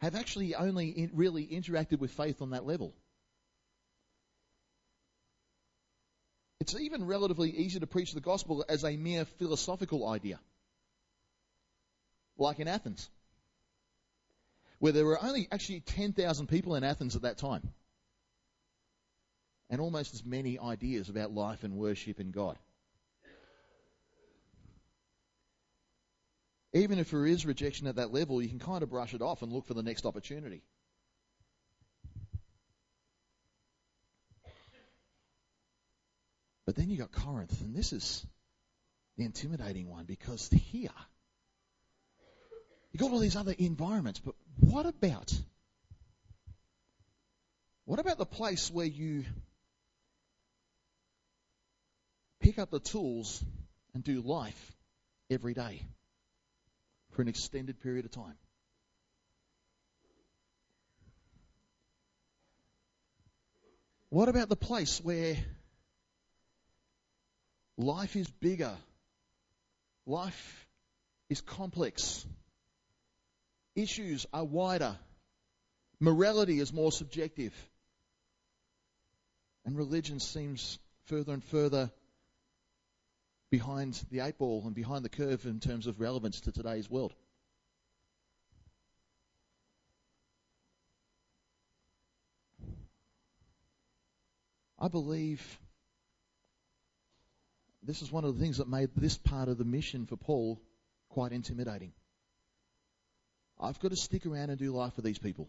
have 0.00 0.14
actually 0.14 0.54
only 0.54 1.10
really 1.12 1.46
interacted 1.46 1.98
with 1.98 2.10
faith 2.10 2.40
on 2.40 2.50
that 2.50 2.64
level. 2.64 2.94
It's 6.60 6.74
even 6.74 7.06
relatively 7.06 7.50
easy 7.50 7.80
to 7.80 7.86
preach 7.86 8.12
the 8.12 8.20
gospel 8.20 8.64
as 8.68 8.84
a 8.84 8.96
mere 8.96 9.24
philosophical 9.24 10.06
idea, 10.06 10.38
like 12.36 12.60
in 12.60 12.68
Athens, 12.68 13.08
where 14.78 14.92
there 14.92 15.06
were 15.06 15.22
only 15.22 15.48
actually 15.50 15.80
10,000 15.80 16.46
people 16.48 16.74
in 16.74 16.84
Athens 16.84 17.16
at 17.16 17.22
that 17.22 17.38
time, 17.38 17.72
and 19.70 19.80
almost 19.80 20.14
as 20.14 20.24
many 20.24 20.58
ideas 20.58 21.08
about 21.08 21.32
life 21.32 21.64
and 21.64 21.76
worship 21.76 22.18
and 22.18 22.32
God. 22.32 22.58
even 26.72 26.98
if 26.98 27.10
there 27.10 27.26
is 27.26 27.44
rejection 27.44 27.86
at 27.86 27.96
that 27.96 28.12
level, 28.12 28.40
you 28.40 28.48
can 28.48 28.58
kind 28.58 28.82
of 28.82 28.90
brush 28.90 29.14
it 29.14 29.22
off 29.22 29.42
and 29.42 29.52
look 29.52 29.66
for 29.66 29.74
the 29.74 29.82
next 29.82 30.06
opportunity. 30.06 30.62
But 36.70 36.76
then 36.76 36.88
you 36.88 36.98
got 36.98 37.10
Corinth, 37.10 37.60
and 37.62 37.74
this 37.74 37.92
is 37.92 38.24
the 39.16 39.24
intimidating 39.24 39.88
one 39.90 40.04
because 40.04 40.48
here 40.50 40.88
you 42.92 43.00
got 43.00 43.10
all 43.10 43.18
these 43.18 43.34
other 43.34 43.52
environments, 43.58 44.20
but 44.20 44.36
what 44.60 44.86
about 44.86 45.34
what 47.86 47.98
about 47.98 48.18
the 48.18 48.24
place 48.24 48.70
where 48.70 48.86
you 48.86 49.24
pick 52.38 52.60
up 52.60 52.70
the 52.70 52.78
tools 52.78 53.42
and 53.92 54.04
do 54.04 54.20
life 54.20 54.72
every 55.28 55.54
day? 55.54 55.82
for 57.10 57.22
an 57.22 57.26
extended 57.26 57.80
period 57.80 58.04
of 58.04 58.12
time. 58.12 58.36
What 64.10 64.28
about 64.28 64.48
the 64.48 64.54
place 64.54 65.00
where 65.00 65.36
life 67.80 68.16
is 68.16 68.28
bigger? 68.28 68.76
Life 70.06 70.66
is 71.28 71.40
complex. 71.40 72.24
Issues 73.74 74.26
are 74.32 74.44
wider. 74.44 74.96
Morality 76.00 76.60
is 76.60 76.72
more 76.72 76.92
subjective. 76.92 77.54
And 79.64 79.76
religion 79.76 80.20
seems 80.20 80.78
further 81.06 81.32
and 81.32 81.44
further 81.44 81.90
behind 83.50 84.00
the 84.10 84.20
eight 84.20 84.38
ball 84.38 84.62
and 84.64 84.74
behind 84.74 85.04
the 85.04 85.08
curve 85.08 85.44
in 85.44 85.60
terms 85.60 85.86
of 85.86 86.00
relevance 86.00 86.40
to 86.42 86.52
today's 86.52 86.88
world. 86.88 87.12
I 94.78 94.88
believe 94.88 95.60
this 97.82 98.02
is 98.02 98.12
one 98.12 98.24
of 98.24 98.36
the 98.36 98.42
things 98.42 98.58
that 98.58 98.68
made 98.68 98.90
this 98.96 99.16
part 99.16 99.48
of 99.48 99.58
the 99.58 99.64
mission 99.64 100.06
for 100.06 100.16
Paul 100.16 100.60
quite 101.08 101.32
intimidating. 101.32 101.92
I've 103.58 103.78
got 103.80 103.90
to 103.90 103.96
stick 103.96 104.26
around 104.26 104.50
and 104.50 104.58
do 104.58 104.72
life 104.72 104.96
with 104.96 105.04
these 105.04 105.18
people 105.18 105.48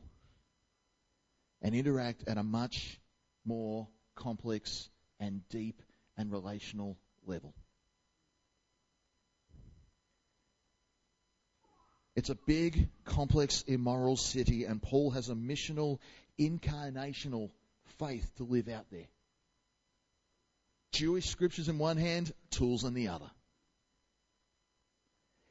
and 1.62 1.76
interact 1.76 2.28
at 2.28 2.38
a 2.38 2.44
much 2.44 3.00
more 3.46 3.88
complex 4.16 4.90
and 5.20 5.48
deep 5.50 5.82
and 6.18 6.32
relational 6.32 6.98
level. 7.26 7.54
It's 12.16 12.30
a 12.30 12.36
big, 12.46 12.90
complex, 13.06 13.64
immoral 13.68 14.18
city, 14.18 14.66
and 14.66 14.82
Paul 14.82 15.12
has 15.12 15.30
a 15.30 15.34
missional, 15.34 16.00
incarnational 16.38 17.52
faith 18.00 18.30
to 18.38 18.44
live 18.44 18.68
out 18.68 18.86
there. 18.92 19.08
Jewish 20.92 21.30
scriptures 21.30 21.70
in 21.70 21.78
one 21.78 21.98
hand, 21.98 22.34
tools 22.50 22.84
in 22.84 22.94
the 22.94 23.10
other. 23.10 23.30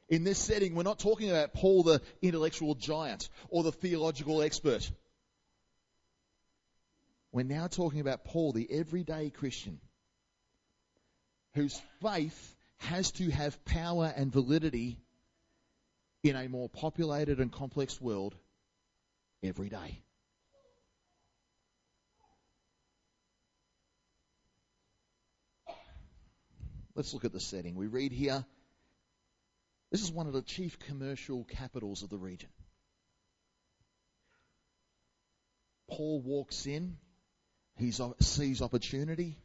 In 0.09 0.23
this 0.23 0.37
setting, 0.37 0.75
we're 0.75 0.83
not 0.83 0.99
talking 0.99 1.29
about 1.29 1.53
Paul 1.53 1.83
the 1.83 2.01
intellectual 2.21 2.75
giant 2.75 3.29
or 3.49 3.63
the 3.63 3.71
theological 3.71 4.41
expert. 4.41 4.89
We're 7.31 7.45
now 7.45 7.67
talking 7.67 8.01
about 8.01 8.25
Paul, 8.25 8.51
the 8.51 8.67
everyday 8.69 9.29
Christian, 9.29 9.79
whose 11.55 11.79
faith 12.01 12.55
has 12.79 13.11
to 13.13 13.29
have 13.31 13.63
power 13.63 14.11
and 14.13 14.33
validity 14.33 14.97
in 16.23 16.35
a 16.35 16.49
more 16.49 16.67
populated 16.67 17.39
and 17.39 17.51
complex 17.51 18.01
world 18.01 18.35
every 19.43 19.69
day. 19.69 20.01
Let's 26.95 27.13
look 27.13 27.25
at 27.25 27.31
the 27.31 27.39
setting. 27.39 27.75
We 27.75 27.87
read 27.87 28.11
here 28.11 28.45
this 29.91 30.01
is 30.01 30.11
one 30.11 30.27
of 30.27 30.33
the 30.33 30.41
chief 30.41 30.79
commercial 30.79 31.43
capitals 31.43 32.03
of 32.03 32.09
the 32.09 32.17
region. 32.17 32.49
Paul 35.89 36.21
walks 36.21 36.65
in, 36.65 36.97
he 37.77 37.91
sees 38.21 38.61
opportunity, 38.61 39.37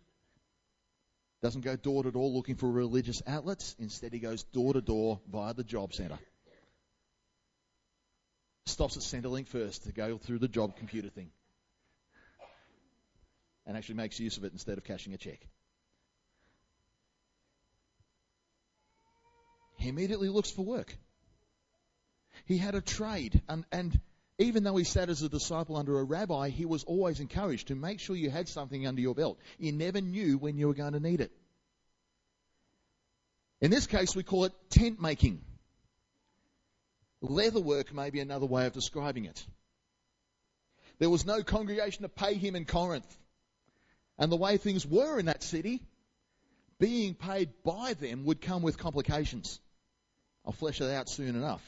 doesn't 1.42 1.62
go 1.62 1.74
door 1.74 2.04
to 2.04 2.12
door 2.12 2.28
looking 2.28 2.54
for 2.54 2.70
religious 2.70 3.22
outlets, 3.26 3.74
instead, 3.80 4.12
he 4.12 4.20
goes 4.20 4.44
door 4.44 4.74
to 4.74 4.80
door 4.80 5.20
via 5.28 5.54
the 5.54 5.64
job 5.64 5.92
centre 5.92 6.18
stops 8.76 8.96
at 8.96 9.02
Centrelink 9.02 9.48
first 9.48 9.84
to 9.84 9.92
go 9.92 10.18
through 10.18 10.38
the 10.38 10.48
job 10.48 10.76
computer 10.76 11.08
thing 11.08 11.30
and 13.64 13.76
actually 13.76 13.94
makes 13.94 14.20
use 14.20 14.36
of 14.36 14.44
it 14.44 14.52
instead 14.52 14.76
of 14.76 14.84
cashing 14.84 15.14
a 15.14 15.16
check. 15.16 15.40
He 19.86 19.90
immediately 19.90 20.28
looks 20.28 20.50
for 20.50 20.62
work. 20.62 20.98
He 22.44 22.58
had 22.58 22.74
a 22.74 22.80
trade, 22.80 23.40
and, 23.48 23.64
and 23.70 24.00
even 24.36 24.64
though 24.64 24.74
he 24.74 24.82
sat 24.82 25.08
as 25.08 25.22
a 25.22 25.28
disciple 25.28 25.76
under 25.76 26.00
a 26.00 26.02
rabbi, 26.02 26.48
he 26.48 26.64
was 26.64 26.82
always 26.82 27.20
encouraged 27.20 27.68
to 27.68 27.76
make 27.76 28.00
sure 28.00 28.16
you 28.16 28.28
had 28.28 28.48
something 28.48 28.84
under 28.84 29.00
your 29.00 29.14
belt. 29.14 29.38
You 29.60 29.70
never 29.70 30.00
knew 30.00 30.38
when 30.38 30.58
you 30.58 30.66
were 30.66 30.74
going 30.74 30.94
to 30.94 30.98
need 30.98 31.20
it. 31.20 31.30
In 33.60 33.70
this 33.70 33.86
case, 33.86 34.16
we 34.16 34.24
call 34.24 34.46
it 34.46 34.52
tent 34.70 35.00
making. 35.00 35.40
Leatherwork 37.22 37.94
may 37.94 38.10
be 38.10 38.18
another 38.18 38.46
way 38.46 38.66
of 38.66 38.72
describing 38.72 39.26
it. 39.26 39.46
There 40.98 41.10
was 41.10 41.24
no 41.24 41.44
congregation 41.44 42.02
to 42.02 42.08
pay 42.08 42.34
him 42.34 42.56
in 42.56 42.64
Corinth. 42.64 43.16
And 44.18 44.32
the 44.32 44.36
way 44.36 44.56
things 44.56 44.84
were 44.84 45.20
in 45.20 45.26
that 45.26 45.44
city, 45.44 45.80
being 46.80 47.14
paid 47.14 47.50
by 47.62 47.94
them 47.94 48.24
would 48.24 48.40
come 48.40 48.62
with 48.62 48.78
complications. 48.78 49.60
I'll 50.46 50.52
flesh 50.52 50.80
it 50.80 50.90
out 50.90 51.08
soon 51.08 51.34
enough. 51.34 51.62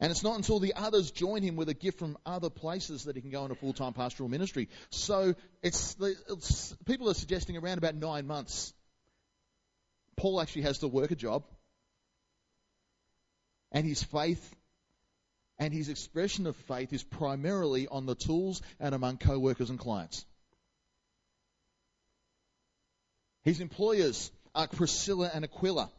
And 0.00 0.12
it's 0.12 0.22
not 0.22 0.36
until 0.36 0.60
the 0.60 0.74
others 0.74 1.10
join 1.10 1.42
him 1.42 1.56
with 1.56 1.68
a 1.68 1.74
gift 1.74 1.98
from 1.98 2.16
other 2.24 2.50
places 2.50 3.04
that 3.04 3.16
he 3.16 3.22
can 3.22 3.30
go 3.30 3.42
into 3.42 3.56
full 3.56 3.72
time 3.72 3.94
pastoral 3.94 4.28
ministry. 4.28 4.68
So 4.90 5.34
it's, 5.60 5.96
it's, 6.28 6.76
people 6.86 7.10
are 7.10 7.14
suggesting 7.14 7.56
around 7.56 7.78
about 7.78 7.96
nine 7.96 8.26
months. 8.26 8.72
Paul 10.16 10.40
actually 10.40 10.62
has 10.62 10.78
to 10.78 10.88
work 10.88 11.10
a 11.10 11.16
job 11.16 11.44
and 13.72 13.86
his 13.86 14.02
faith 14.02 14.54
and 15.58 15.74
his 15.74 15.88
expression 15.88 16.46
of 16.46 16.56
faith 16.56 16.92
is 16.92 17.02
primarily 17.02 17.88
on 17.88 18.06
the 18.06 18.14
tools 18.14 18.62
and 18.78 18.94
among 18.94 19.18
co-workers 19.18 19.70
and 19.70 19.78
clients. 19.78 20.24
His 23.42 23.60
employers 23.60 24.30
are 24.54 24.68
Priscilla 24.68 25.30
and 25.32 25.44
Aquila. 25.44 25.90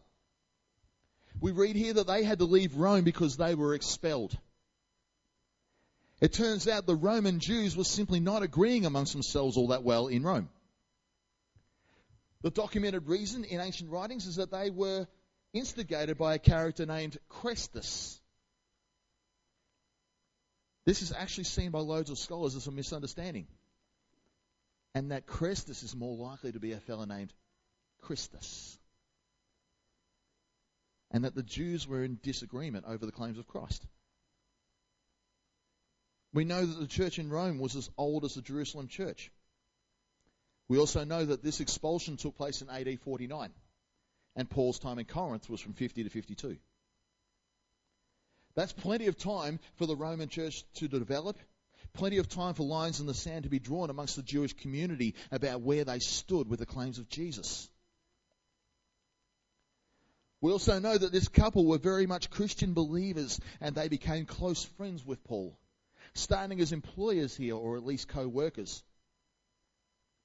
We 1.39 1.51
read 1.51 1.75
here 1.75 1.93
that 1.93 2.07
they 2.07 2.23
had 2.23 2.39
to 2.39 2.45
leave 2.45 2.75
Rome 2.75 3.03
because 3.03 3.37
they 3.37 3.55
were 3.55 3.73
expelled. 3.73 4.37
It 6.21 6.33
turns 6.33 6.67
out 6.67 6.85
the 6.85 6.95
Roman 6.95 7.39
Jews 7.39 7.77
were 7.77 7.85
simply 7.85 8.19
not 8.19 8.43
agreeing 8.43 8.85
amongst 8.85 9.13
themselves 9.13 9.55
all 9.55 9.67
that 9.67 9.83
well 9.83 10.07
in 10.07 10.23
Rome. 10.23 10.49
The 12.41 12.49
documented 12.49 13.07
reason 13.07 13.43
in 13.43 13.59
ancient 13.59 13.89
writings 13.89 14.25
is 14.25 14.37
that 14.37 14.51
they 14.51 14.69
were 14.69 15.07
instigated 15.53 16.17
by 16.17 16.35
a 16.35 16.39
character 16.39 16.85
named 16.85 17.17
Chrestus. 17.29 18.19
This 20.85 21.01
is 21.01 21.11
actually 21.11 21.43
seen 21.45 21.71
by 21.71 21.79
loads 21.79 22.09
of 22.09 22.17
scholars 22.17 22.55
as 22.55 22.67
a 22.67 22.71
misunderstanding. 22.71 23.47
And 24.95 25.11
that 25.11 25.27
Chrestus 25.27 25.83
is 25.83 25.95
more 25.95 26.15
likely 26.15 26.51
to 26.51 26.59
be 26.59 26.71
a 26.71 26.79
fellow 26.79 27.05
named 27.05 27.31
Christus. 28.01 28.78
And 31.11 31.25
that 31.25 31.35
the 31.35 31.43
Jews 31.43 31.87
were 31.87 32.03
in 32.03 32.19
disagreement 32.21 32.85
over 32.87 33.05
the 33.05 33.11
claims 33.11 33.37
of 33.37 33.47
Christ. 33.47 33.85
We 36.33 36.45
know 36.45 36.63
that 36.63 36.79
the 36.79 36.87
church 36.87 37.17
in 37.17 37.29
Rome 37.29 37.59
was 37.59 37.75
as 37.75 37.89
old 37.97 38.23
as 38.23 38.35
the 38.35 38.41
Jerusalem 38.41 38.87
church. 38.87 39.31
We 40.67 40.77
also 40.77 41.03
know 41.03 41.25
that 41.25 41.43
this 41.43 41.59
expulsion 41.59 42.17
took 42.17 42.37
place 42.37 42.61
in 42.61 42.69
AD 42.69 42.99
49, 42.99 43.49
and 44.35 44.49
Paul's 44.49 44.77
time 44.77 44.99
in 44.99 45.05
Corinth 45.05 45.49
was 45.49 45.59
from 45.59 45.73
50 45.73 46.03
to 46.03 46.09
52. 46.09 46.57
That's 48.55 48.73
plenty 48.73 49.07
of 49.07 49.17
time 49.17 49.59
for 49.77 49.87
the 49.87 49.95
Roman 49.95 50.29
church 50.29 50.63
to 50.75 50.87
develop, 50.87 51.37
plenty 51.93 52.17
of 52.17 52.29
time 52.29 52.53
for 52.53 52.63
lines 52.63 52.99
in 52.99 53.07
the 53.07 53.15
sand 53.15 53.43
to 53.43 53.49
be 53.49 53.59
drawn 53.59 53.89
amongst 53.89 54.15
the 54.15 54.21
Jewish 54.21 54.53
community 54.53 55.15
about 55.31 55.61
where 55.61 55.85
they 55.85 55.99
stood 55.99 56.47
with 56.47 56.59
the 56.59 56.65
claims 56.67 56.99
of 56.99 57.09
Jesus. 57.09 57.67
We 60.41 60.51
also 60.51 60.79
know 60.79 60.97
that 60.97 61.11
this 61.11 61.27
couple 61.27 61.65
were 61.65 61.77
very 61.77 62.05
much 62.07 62.29
Christian 62.29 62.73
believers 62.73 63.39
and 63.59 63.75
they 63.75 63.89
became 63.89 64.25
close 64.25 64.63
friends 64.63 65.05
with 65.05 65.23
Paul 65.23 65.57
standing 66.13 66.59
as 66.61 66.71
employers 66.71 67.35
here, 67.35 67.55
or 67.55 67.77
at 67.77 67.85
least 67.85 68.07
co 68.07 68.27
workers, 68.27 68.83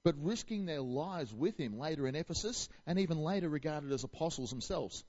but 0.03 0.15
risking 0.19 0.67
their 0.67 0.81
lives 0.81 1.33
with 1.33 1.59
him 1.59 1.79
later 1.79 2.07
in 2.07 2.15
Ephesus 2.15 2.69
and 2.87 2.99
even 2.99 3.19
later 3.19 3.49
regarded 3.49 3.93
as 3.93 4.05
apostles 4.05 4.51
themselves. 4.51 5.05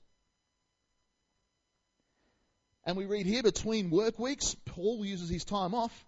And 2.84 2.96
we 2.96 3.06
read 3.06 3.26
here 3.26 3.42
between 3.42 3.90
work 3.90 4.18
weeks, 4.18 4.54
Paul 4.64 5.04
uses 5.04 5.28
his 5.28 5.44
time 5.44 5.74
off, 5.74 6.06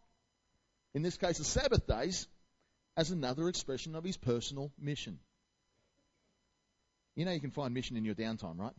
in 0.95 1.03
this 1.03 1.17
case 1.17 1.39
the 1.39 1.45
Sabbath 1.45 1.87
days, 1.87 2.29
as 2.97 3.11
another 3.11 3.49
expression 3.49 3.95
of 3.95 4.05
his 4.05 4.17
personal 4.17 4.73
mission. 4.79 5.19
You 7.19 7.25
know 7.25 7.33
you 7.33 7.41
can 7.41 7.51
find 7.51 7.75
mission 7.75 7.97
in 7.97 8.05
your 8.05 8.15
downtime, 8.15 8.61
right? 8.61 8.73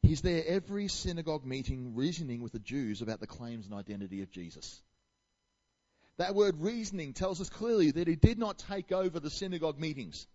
He's 0.00 0.22
there 0.22 0.42
every 0.46 0.88
synagogue 0.88 1.44
meeting 1.44 1.94
reasoning 1.94 2.40
with 2.40 2.52
the 2.52 2.58
Jews 2.58 3.02
about 3.02 3.20
the 3.20 3.26
claims 3.26 3.66
and 3.66 3.74
identity 3.74 4.22
of 4.22 4.30
Jesus. 4.30 4.80
That 6.16 6.34
word 6.34 6.54
reasoning 6.58 7.12
tells 7.12 7.38
us 7.38 7.50
clearly 7.50 7.90
that 7.90 8.08
he 8.08 8.16
did 8.16 8.38
not 8.38 8.60
take 8.60 8.92
over 8.92 9.20
the 9.20 9.28
synagogue 9.28 9.78
meetings. 9.78 10.26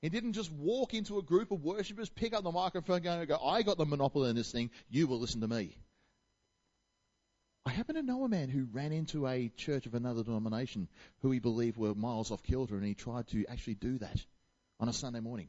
He 0.00 0.08
didn't 0.08 0.32
just 0.32 0.50
walk 0.50 0.94
into 0.94 1.18
a 1.18 1.22
group 1.22 1.50
of 1.50 1.64
worshippers, 1.64 2.08
pick 2.08 2.32
up 2.32 2.44
the 2.44 2.50
microphone, 2.50 3.06
and 3.06 3.28
go, 3.28 3.36
I 3.36 3.60
got 3.60 3.76
the 3.76 3.84
monopoly 3.84 4.30
on 4.30 4.36
this 4.36 4.50
thing, 4.50 4.70
you 4.88 5.06
will 5.06 5.20
listen 5.20 5.42
to 5.42 5.48
me. 5.48 5.76
I 7.66 7.70
happen 7.70 7.96
to 7.96 8.02
know 8.02 8.22
a 8.22 8.28
man 8.28 8.48
who 8.48 8.68
ran 8.72 8.92
into 8.92 9.26
a 9.26 9.50
church 9.56 9.86
of 9.86 9.94
another 9.94 10.22
denomination 10.22 10.86
who 11.20 11.32
he 11.32 11.40
believed 11.40 11.76
were 11.76 11.96
miles 11.96 12.30
off 12.30 12.44
kilter, 12.44 12.76
and 12.76 12.84
he 12.84 12.94
tried 12.94 13.26
to 13.28 13.44
actually 13.48 13.74
do 13.74 13.98
that 13.98 14.24
on 14.78 14.88
a 14.88 14.92
Sunday 14.92 15.18
morning. 15.18 15.48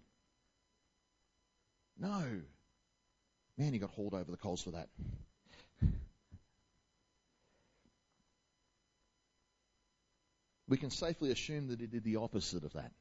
No. 2.00 2.24
Man, 3.56 3.72
he 3.72 3.78
got 3.78 3.92
hauled 3.92 4.16
over 4.16 4.32
the 4.32 4.38
coals 4.38 4.64
for 4.64 4.72
that. 4.72 4.90
We 10.68 10.78
can 10.78 10.90
safely 10.90 11.32
assume 11.32 11.68
that 11.68 11.80
he 11.80 11.86
did 11.86 12.04
the 12.04 12.16
opposite 12.16 12.64
of 12.64 12.74
that. 12.74 12.92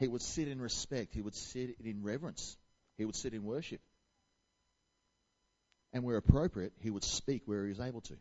He 0.00 0.08
would 0.08 0.22
sit 0.22 0.48
in 0.48 0.60
respect, 0.60 1.14
he 1.14 1.22
would 1.22 1.36
sit 1.36 1.76
in 1.84 2.02
reverence, 2.02 2.56
he 2.96 3.04
would 3.04 3.16
sit 3.16 3.32
in 3.32 3.44
worship. 3.44 3.80
And 5.92 6.04
where 6.04 6.16
appropriate, 6.16 6.72
he 6.80 6.90
would 6.90 7.04
speak 7.04 7.42
where 7.46 7.64
he 7.64 7.70
was 7.70 7.80
able 7.80 8.02
to. 8.02 8.16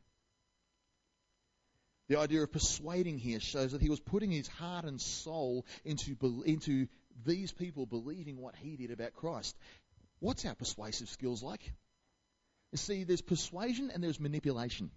The 2.10 2.20
idea 2.20 2.42
of 2.42 2.52
persuading 2.52 3.18
here 3.18 3.42
shows 3.42 3.74
that 3.74 3.82
he 3.82 3.90
was 3.90 4.00
putting 4.00 4.32
his 4.32 4.48
heart 4.48 4.86
and 4.86 5.02
soul 5.02 5.66
into, 5.84 6.16
into 6.46 6.88
these 7.26 7.52
people 7.52 7.86
believing 7.86 8.38
what 8.38 8.56
he 8.56 8.78
did 8.78 8.92
about 8.92 9.14
Christ. 9.14 9.58
What's 10.20 10.46
our 10.46 10.56
persuasive 10.56 11.10
skills 11.10 11.44
like? 11.44 11.74
You 12.72 12.78
see, 12.78 13.04
there's 13.04 13.22
persuasion 13.22 13.92
and 13.94 14.02
there's 14.04 14.20
manipulation. 14.20 14.92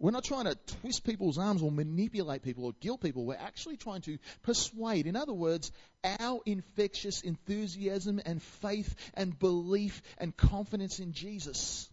We're 0.00 0.12
not 0.12 0.22
trying 0.22 0.44
to 0.44 0.54
twist 0.80 1.04
people's 1.04 1.38
arms 1.38 1.60
or 1.60 1.72
manipulate 1.72 2.42
people 2.42 2.64
or 2.64 2.72
guilt 2.80 3.00
people. 3.00 3.24
We're 3.24 3.34
actually 3.34 3.76
trying 3.76 4.02
to 4.02 4.18
persuade. 4.42 5.06
In 5.06 5.16
other 5.16 5.32
words, 5.32 5.72
our 6.20 6.40
infectious 6.46 7.22
enthusiasm 7.22 8.20
and 8.24 8.40
faith 8.40 8.94
and 9.14 9.36
belief 9.36 10.02
and 10.18 10.36
confidence 10.36 11.00
in 11.00 11.12
Jesus 11.12 11.90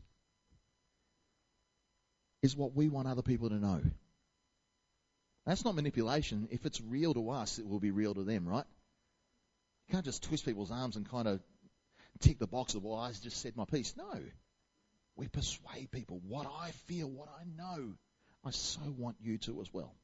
is 2.43 2.55
what 2.55 2.75
we 2.75 2.89
want 2.89 3.07
other 3.07 3.23
people 3.23 3.49
to 3.49 3.55
know. 3.55 3.81
That's 5.47 5.65
not 5.65 5.73
manipulation. 5.73 6.47
If 6.51 6.65
it's 6.67 6.81
real 6.81 7.13
to 7.15 7.31
us, 7.31 7.57
it 7.57 7.67
will 7.67 7.79
be 7.79 7.91
real 7.91 8.13
to 8.13 8.23
them, 8.23 8.47
right? 8.47 8.65
You 9.87 9.93
can't 9.93 10.05
just 10.05 10.23
twist 10.23 10.45
people's 10.45 10.71
arms 10.71 10.95
and 10.95 11.09
kind 11.09 11.27
of 11.27 11.39
tick 12.19 12.37
the 12.37 12.47
box 12.47 12.75
of, 12.75 12.83
well, 12.83 12.99
I 12.99 13.11
just 13.11 13.41
said 13.41 13.55
my 13.55 13.65
piece. 13.65 13.95
No. 13.97 14.21
We 15.15 15.27
persuade 15.27 15.91
people 15.91 16.21
what 16.27 16.47
I 16.59 16.71
feel, 16.87 17.09
what 17.09 17.29
I 17.29 17.43
know. 17.55 17.93
I 18.43 18.51
so 18.51 18.81
want 18.97 19.17
you 19.21 19.37
to 19.39 19.61
as 19.61 19.73
well. 19.73 19.95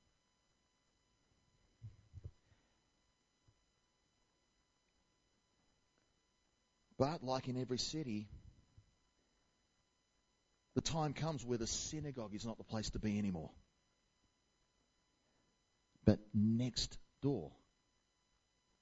But, 6.98 7.24
like 7.24 7.48
in 7.48 7.60
every 7.60 7.80
city, 7.80 8.28
the 10.76 10.82
time 10.82 11.14
comes 11.14 11.44
where 11.44 11.58
the 11.58 11.68
synagogue 11.68 12.36
is 12.36 12.46
not 12.46 12.58
the 12.58 12.64
place 12.64 12.92
to 12.92 13.00
be 13.00 13.18
anymore. 13.18 13.50
But 16.06 16.20
next 16.34 16.98
door 17.22 17.52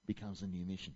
becomes 0.05 0.41
a 0.41 0.47
new 0.47 0.65
mission. 0.65 0.95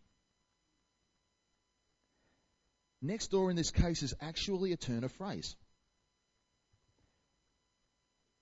Next 3.06 3.32
door 3.32 3.50
in 3.50 3.58
this 3.58 3.70
case 3.70 4.02
is 4.02 4.14
actually 4.22 4.72
a 4.72 4.78
turn 4.78 5.04
of 5.04 5.12
phrase. 5.12 5.58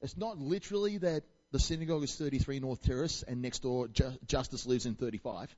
It's 0.01 0.15
not 0.15 0.37
literally 0.37 0.99
that 0.99 1.23
the 1.51 1.59
synagogue 1.59 2.03
is 2.03 2.15
33 2.15 2.59
North 2.59 2.83
Terrace 2.83 3.23
and 3.23 3.41
next 3.41 3.63
door 3.63 3.87
Ju- 3.87 4.17
Justus 4.27 4.67
lives 4.67 4.85
in 4.85 4.93
35. 4.93 5.53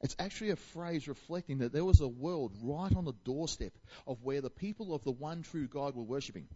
It's 0.00 0.14
actually 0.20 0.50
a 0.50 0.56
phrase 0.56 1.08
reflecting 1.08 1.58
that 1.58 1.72
there 1.72 1.84
was 1.84 2.00
a 2.00 2.06
world 2.06 2.52
right 2.62 2.94
on 2.94 3.04
the 3.04 3.14
doorstep 3.24 3.72
of 4.06 4.22
where 4.22 4.40
the 4.40 4.50
people 4.50 4.94
of 4.94 5.02
the 5.02 5.10
one 5.10 5.42
true 5.42 5.66
God 5.66 5.96
were 5.96 6.04
worshipping. 6.04 6.46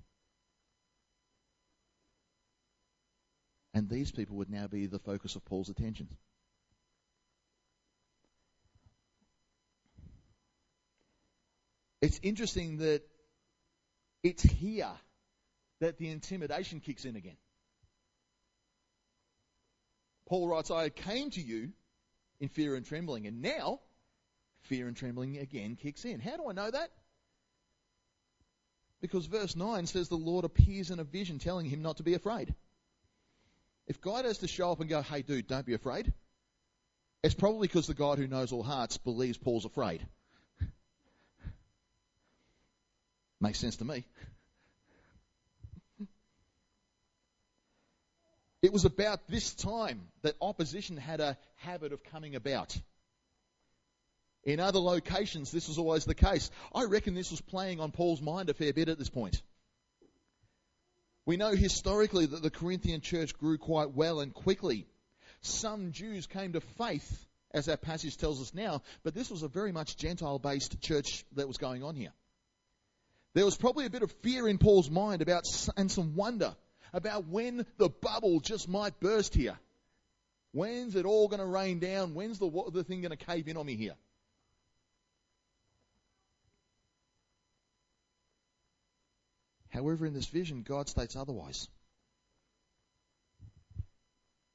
And 3.75 3.89
these 3.89 4.13
people 4.13 4.37
would 4.37 4.51
now 4.51 4.69
be 4.69 4.87
the 4.87 4.99
focus 5.01 5.35
of 5.35 5.45
Paul's 5.45 5.71
attention. 5.71 6.09
It's 12.01 12.19
interesting 12.23 12.79
that 12.79 13.03
it's 14.23 14.43
here 14.43 14.91
that 15.81 15.99
the 15.99 16.09
intimidation 16.09 16.81
kicks 16.81 17.05
in 17.05 17.17
again. 17.17 17.37
Paul 20.29 20.49
writes, 20.49 20.71
I 20.71 20.89
came 20.91 21.31
to 21.31 21.41
you 21.41 21.71
in 22.39 22.49
fear 22.49 22.77
and 22.77 22.87
trembling, 22.87 23.27
and 23.27 23.43
now 23.43 23.81
fear 24.63 24.87
and 24.87 24.97
trembling 24.97 25.39
again 25.39 25.77
kicks 25.77 26.05
in. 26.05 26.21
How 26.21 26.37
do 26.37 26.49
I 26.49 26.53
know 26.53 26.71
that? 26.71 26.91
Because 29.01 29.27
verse 29.27 29.57
9 29.57 29.87
says 29.87 30.09
the 30.09 30.17
Lord 30.17 30.45
appears 30.45 30.91
in 30.91 31.01
a 31.01 31.05
vision 31.05 31.39
telling 31.39 31.67
him 31.67 31.83
not 31.83 31.97
to 31.97 32.03
be 32.03 32.15
afraid. 32.15 32.55
If 33.87 34.01
God 34.01 34.25
has 34.25 34.39
to 34.39 34.49
show 34.49 34.71
up 34.71 34.81
and 34.81 34.89
go, 34.89 35.03
hey 35.03 35.23
dude, 35.23 35.49
don't 35.49 35.67
be 35.67 35.75
afraid, 35.75 36.13
it's 37.23 37.35
probably 37.35 37.67
because 37.67 37.87
the 37.87 37.95
God 37.95 38.19
who 38.19 38.27
knows 38.27 38.53
all 38.53 38.63
hearts 38.63 38.99
believes 38.99 39.37
Paul's 39.37 39.65
afraid. 39.65 40.07
Makes 43.41 43.59
sense 43.59 43.77
to 43.77 43.85
me. 43.85 44.05
It 48.63 48.73
was 48.73 48.85
about 48.85 49.27
this 49.27 49.55
time 49.55 50.09
that 50.23 50.37
opposition 50.41 50.99
had 50.99 51.21
a 51.21 51.39
habit 51.57 51.93
of 51.93 52.05
coming 52.05 52.35
about. 52.37 52.79
In 54.45 54.61
other 54.61 54.79
locations, 54.79 55.51
this 55.51 55.69
was 55.69 55.79
always 55.79 56.05
the 56.05 56.15
case. 56.15 56.51
I 56.75 56.85
reckon 56.85 57.15
this 57.15 57.31
was 57.31 57.41
playing 57.41 57.81
on 57.81 57.91
Paul's 57.91 58.21
mind 58.21 58.51
a 58.51 58.55
fair 58.55 58.73
bit 58.75 58.89
at 58.89 58.99
this 58.99 59.09
point. 59.09 59.41
We 61.25 61.37
know 61.37 61.53
historically 61.53 62.27
that 62.27 62.43
the 62.43 62.51
Corinthian 62.51 63.01
church 63.01 63.37
grew 63.39 63.57
quite 63.57 63.93
well 63.93 64.21
and 64.21 64.35
quickly. 64.35 64.87
Some 65.41 65.93
Jews 65.93 66.27
came 66.27 66.53
to 66.53 66.61
faith 66.61 67.27
as 67.53 67.69
our 67.69 67.77
passage 67.77 68.17
tells 68.17 68.41
us 68.41 68.55
now, 68.55 68.83
but 69.03 69.15
this 69.15 69.31
was 69.31 69.43
a 69.43 69.49
very 69.49 69.73
much 69.73 69.97
Gentile 69.97 70.39
based 70.39 70.81
church 70.81 71.25
that 71.35 71.49
was 71.49 71.57
going 71.57 71.83
on 71.83 71.95
here. 71.95 72.13
There 73.35 73.45
was 73.45 73.57
probably 73.57 73.87
a 73.87 73.91
bit 73.91 74.03
of 74.03 74.11
fear 74.23 74.49
in 74.49 74.59
Paul's 74.59 74.91
mind 74.91 75.23
about, 75.23 75.45
and 75.77 75.91
some 75.91 76.17
wonder 76.17 76.57
about 76.93 77.27
when 77.27 77.65
the 77.77 77.89
bubble 77.89 78.41
just 78.41 78.69
might 78.69 78.99
burst 78.99 79.35
here. 79.35 79.57
When's 80.53 80.97
it 80.97 81.05
all 81.05 81.29
going 81.29 81.41
to 81.41 81.47
rain 81.47 81.79
down? 81.79 82.15
When's 82.15 82.41
the, 82.41 82.51
the 82.73 82.83
thing 82.83 83.03
going 83.03 83.17
to 83.17 83.25
cave 83.25 83.47
in 83.47 83.57
on 83.57 83.67
me 83.67 83.77
here? 83.77 83.95
However, 89.69 90.05
in 90.05 90.15
this 90.15 90.27
vision, 90.27 90.63
God 90.63 90.89
states 90.89 91.15
otherwise. 91.15 91.69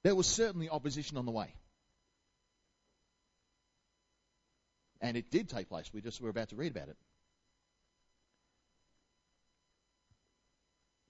There 0.04 0.14
was 0.14 0.28
certainly 0.28 0.70
opposition 0.70 1.18
on 1.18 1.26
the 1.26 1.32
way. 1.32 1.56
And 5.00 5.16
it 5.16 5.32
did 5.32 5.50
take 5.50 5.70
place. 5.70 5.90
We 5.94 6.02
just 6.02 6.20
were 6.20 6.30
about 6.30 6.50
to 6.50 6.58
read 6.58 6.76
about 6.76 6.90
it. 6.90 6.98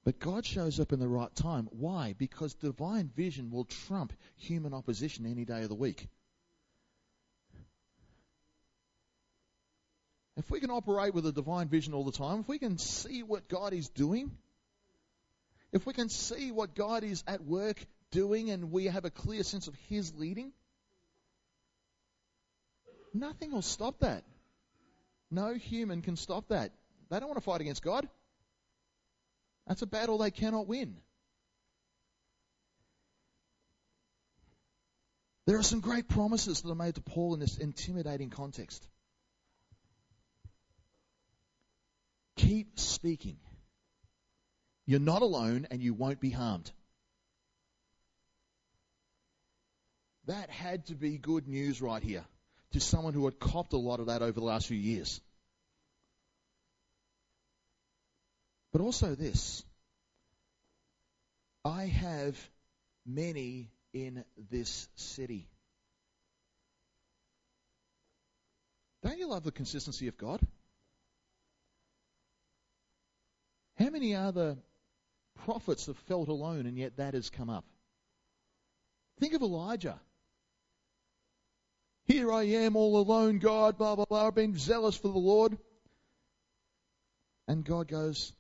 But 0.06 0.20
God 0.20 0.46
shows 0.46 0.80
up 0.80 0.94
in 0.94 1.00
the 1.00 1.08
right 1.08 1.34
time. 1.36 1.68
Why? 1.72 2.13
Because 2.15 2.54
divine 2.54 3.10
vision 3.15 3.50
will 3.50 3.65
trump 3.65 4.13
human 4.38 4.72
opposition 4.74 5.26
any 5.26 5.46
day 5.46 5.63
of 5.63 5.70
the 5.70 5.76
week. 5.76 6.08
If 10.38 10.52
we 10.52 10.60
can 10.60 10.70
operate 10.70 11.15
with 11.15 11.26
a 11.26 11.32
divine 11.32 11.70
vision 11.70 11.94
all 11.96 12.04
the 12.04 12.12
time, 12.12 12.41
if 12.41 12.48
we 12.48 12.60
can 12.60 12.78
see 12.78 13.24
what 13.24 13.48
God 13.48 13.74
is 13.74 13.89
doing, 13.89 14.30
if 15.72 15.88
we 15.88 15.94
can 15.94 16.10
see 16.10 16.52
what 16.52 16.76
God 16.76 17.04
is 17.04 17.24
at 17.26 17.44
work 17.44 17.84
doing 18.12 18.52
and 18.52 18.72
we 18.72 18.86
have 18.86 19.06
a 19.06 19.10
clear 19.10 19.41
sense 19.41 19.68
of 19.68 19.74
His 19.89 20.13
leading, 20.13 20.52
nothing 23.12 23.54
will 23.54 23.63
stop 23.63 24.00
that. 24.00 24.24
No 25.32 25.56
human 25.56 26.04
can 26.04 26.15
stop 26.15 26.50
that. 26.50 26.72
They 27.10 27.20
don't 27.20 27.30
want 27.30 27.38
to 27.38 27.44
fight 27.44 27.62
against 27.62 27.82
God. 27.82 28.08
That's 29.67 29.82
a 29.82 29.88
battle 29.88 30.17
they 30.17 30.32
cannot 30.32 30.67
win. 30.67 30.97
There 35.47 35.58
are 35.58 35.63
some 35.63 35.80
great 35.80 36.08
promises 36.08 36.62
that 36.62 36.71
are 36.71 36.75
made 36.75 36.95
to 36.95 37.01
Paul 37.01 37.34
in 37.36 37.39
this 37.39 37.58
intimidating 37.58 38.30
context. 38.30 38.86
Keep 42.38 42.80
speaking. 42.80 43.38
You're 44.88 44.99
not 44.99 45.21
alone 45.21 45.67
and 45.71 45.82
you 45.82 45.93
won't 45.93 46.19
be 46.19 46.32
harmed. 46.32 46.71
That 50.25 50.49
had 50.49 50.88
to 50.88 50.95
be 50.95 51.17
good 51.17 51.47
news 51.47 51.82
right 51.82 52.01
here 52.01 52.25
to 52.71 52.80
someone 52.80 53.13
who 53.13 53.25
had 53.25 53.39
copped 53.39 53.73
a 53.73 53.78
lot 53.78 53.99
of 53.99 54.08
that 54.08 54.23
over 54.23 54.39
the 54.39 54.45
last 54.45 54.67
few 54.67 54.78
years. 54.78 55.21
But 58.76 58.82
also 58.84 59.16
this 59.16 59.64
I 61.64 61.86
have 61.86 62.36
many 63.06 63.72
in 63.94 64.26
this 64.52 64.90
city. 64.96 65.48
Don't 69.02 69.18
you 69.18 69.30
love 69.30 69.44
the 69.44 69.54
consistency 69.54 70.10
of 70.10 70.18
God? 70.18 70.42
How 73.80 73.90
many 73.92 74.14
other 74.14 74.58
prophets 75.46 75.86
have 75.86 75.98
felt 76.10 76.28
alone 76.28 76.66
and 76.66 76.78
yet 76.78 76.98
that 76.98 77.14
has 77.14 77.30
come 77.30 77.50
up? 77.50 77.64
Think 79.22 79.36
of 79.36 79.42
Elijah. 79.42 80.02
Here 82.08 82.30
I 82.30 82.44
am 82.44 82.76
all 82.76 82.98
alone, 82.98 83.40
God, 83.40 83.78
blah, 83.78 83.96
blah, 83.96 84.04
blah. 84.04 84.28
I've 84.28 84.36
been 84.36 84.58
zealous 84.58 84.98
for 84.98 85.08
the 85.08 85.18
Lord. 85.18 85.58
And 87.48 87.64
God 87.64 87.88
goes, 87.88 88.34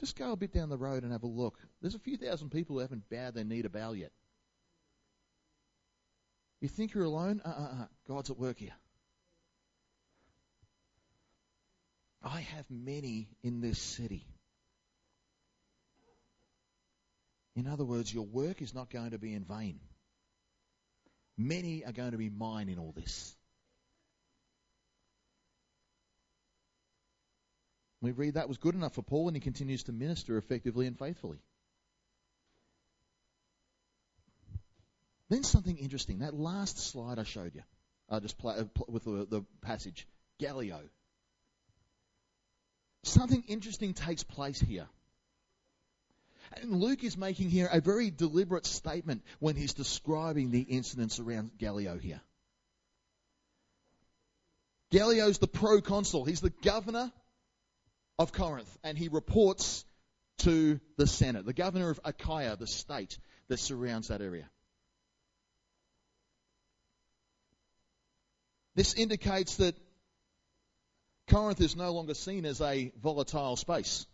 just 0.00 0.16
go 0.16 0.32
a 0.32 0.36
bit 0.36 0.52
down 0.52 0.68
the 0.68 0.76
road 0.76 1.02
and 1.02 1.12
have 1.12 1.24
a 1.24 1.28
look. 1.28 1.58
There's 1.80 1.94
a 1.94 2.00
few 2.00 2.16
thousand 2.16 2.50
people 2.50 2.76
who 2.76 2.80
haven't 2.80 3.08
bowed 3.10 3.34
their 3.34 3.44
knee 3.44 3.62
to 3.62 3.68
Baal 3.68 3.94
yet. 3.94 4.12
You 6.60 6.68
think 6.68 6.94
you're 6.94 7.04
alone? 7.04 7.40
Uh 7.44 7.48
uh 7.48 7.82
uh. 7.82 7.86
God's 8.06 8.30
at 8.30 8.38
work 8.38 8.58
here. 8.58 8.74
I 12.22 12.40
have 12.40 12.66
many 12.68 13.28
in 13.42 13.60
this 13.60 13.78
city. 13.78 14.26
In 17.54 17.66
other 17.66 17.84
words, 17.84 18.12
your 18.12 18.26
work 18.26 18.60
is 18.60 18.74
not 18.74 18.90
going 18.90 19.10
to 19.10 19.18
be 19.18 19.34
in 19.34 19.44
vain. 19.44 19.80
Many 21.36 21.84
are 21.84 21.92
going 21.92 22.12
to 22.12 22.18
be 22.18 22.30
mine 22.30 22.68
in 22.68 22.78
all 22.78 22.92
this. 22.92 23.36
We 28.00 28.12
read 28.12 28.34
that 28.34 28.48
was 28.48 28.58
good 28.58 28.74
enough 28.74 28.94
for 28.94 29.02
Paul, 29.02 29.28
and 29.28 29.36
he 29.36 29.40
continues 29.40 29.84
to 29.84 29.92
minister 29.92 30.38
effectively 30.38 30.86
and 30.86 30.98
faithfully. 30.98 31.38
Then 35.28 35.42
something 35.42 35.76
interesting. 35.76 36.20
That 36.20 36.34
last 36.34 36.78
slide 36.78 37.18
I 37.18 37.24
showed 37.24 37.54
you, 37.54 37.62
I 38.08 38.20
just 38.20 38.38
play, 38.38 38.56
uh, 38.56 38.64
with 38.86 39.04
the, 39.04 39.26
the 39.28 39.44
passage, 39.62 40.06
Gallio. 40.38 40.80
Something 43.04 43.44
interesting 43.48 43.94
takes 43.94 44.22
place 44.22 44.60
here. 44.60 44.88
And 46.62 46.80
Luke 46.80 47.04
is 47.04 47.16
making 47.16 47.50
here 47.50 47.68
a 47.70 47.80
very 47.80 48.10
deliberate 48.10 48.64
statement 48.64 49.22
when 49.38 49.54
he's 49.54 49.74
describing 49.74 50.50
the 50.50 50.62
incidents 50.62 51.20
around 51.20 51.50
Gallio 51.58 51.98
here. 51.98 52.20
Gallio's 54.90 55.38
the 55.38 55.46
proconsul. 55.46 56.24
He's 56.24 56.40
the 56.40 56.52
governor 56.62 57.12
of 58.18 58.32
Corinth, 58.32 58.78
and 58.82 58.98
he 58.98 59.08
reports 59.08 59.84
to 60.38 60.80
the 60.96 61.06
Senate, 61.06 61.46
the 61.46 61.52
governor 61.52 61.90
of 61.90 62.00
Achaia, 62.04 62.56
the 62.56 62.66
state 62.66 63.18
that 63.48 63.58
surrounds 63.58 64.08
that 64.08 64.20
area. 64.20 64.48
This 68.74 68.94
indicates 68.94 69.56
that 69.56 69.76
Corinth 71.28 71.60
is 71.60 71.76
no 71.76 71.92
longer 71.92 72.14
seen 72.14 72.44
as 72.44 72.60
a 72.60 72.92
volatile 73.02 73.56
space. 73.56 74.06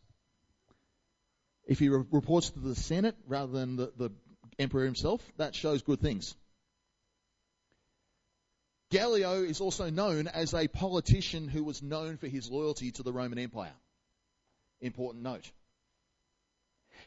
If 1.67 1.79
he 1.79 1.89
re- 1.89 2.05
reports 2.11 2.51
to 2.51 2.59
the 2.59 2.75
Senate 2.75 3.15
rather 3.27 3.53
than 3.53 3.77
the, 3.77 3.93
the 3.97 4.11
emperor 4.59 4.85
himself, 4.85 5.23
that 5.37 5.55
shows 5.55 5.83
good 5.83 6.01
things. 6.01 6.35
Gallio 8.91 9.43
is 9.43 9.61
also 9.61 9.91
known 9.91 10.29
as 10.29 10.55
a 10.55 10.69
politician 10.69 11.49
who 11.49 11.65
was 11.65 11.83
known 11.83 12.17
for 12.17 12.29
his 12.29 12.51
loyalty 12.51 12.93
to 12.93 13.03
the 13.03 13.13
Roman 13.13 13.39
Empire. 13.39 13.75
Important 14.85 15.25
note. 15.25 15.51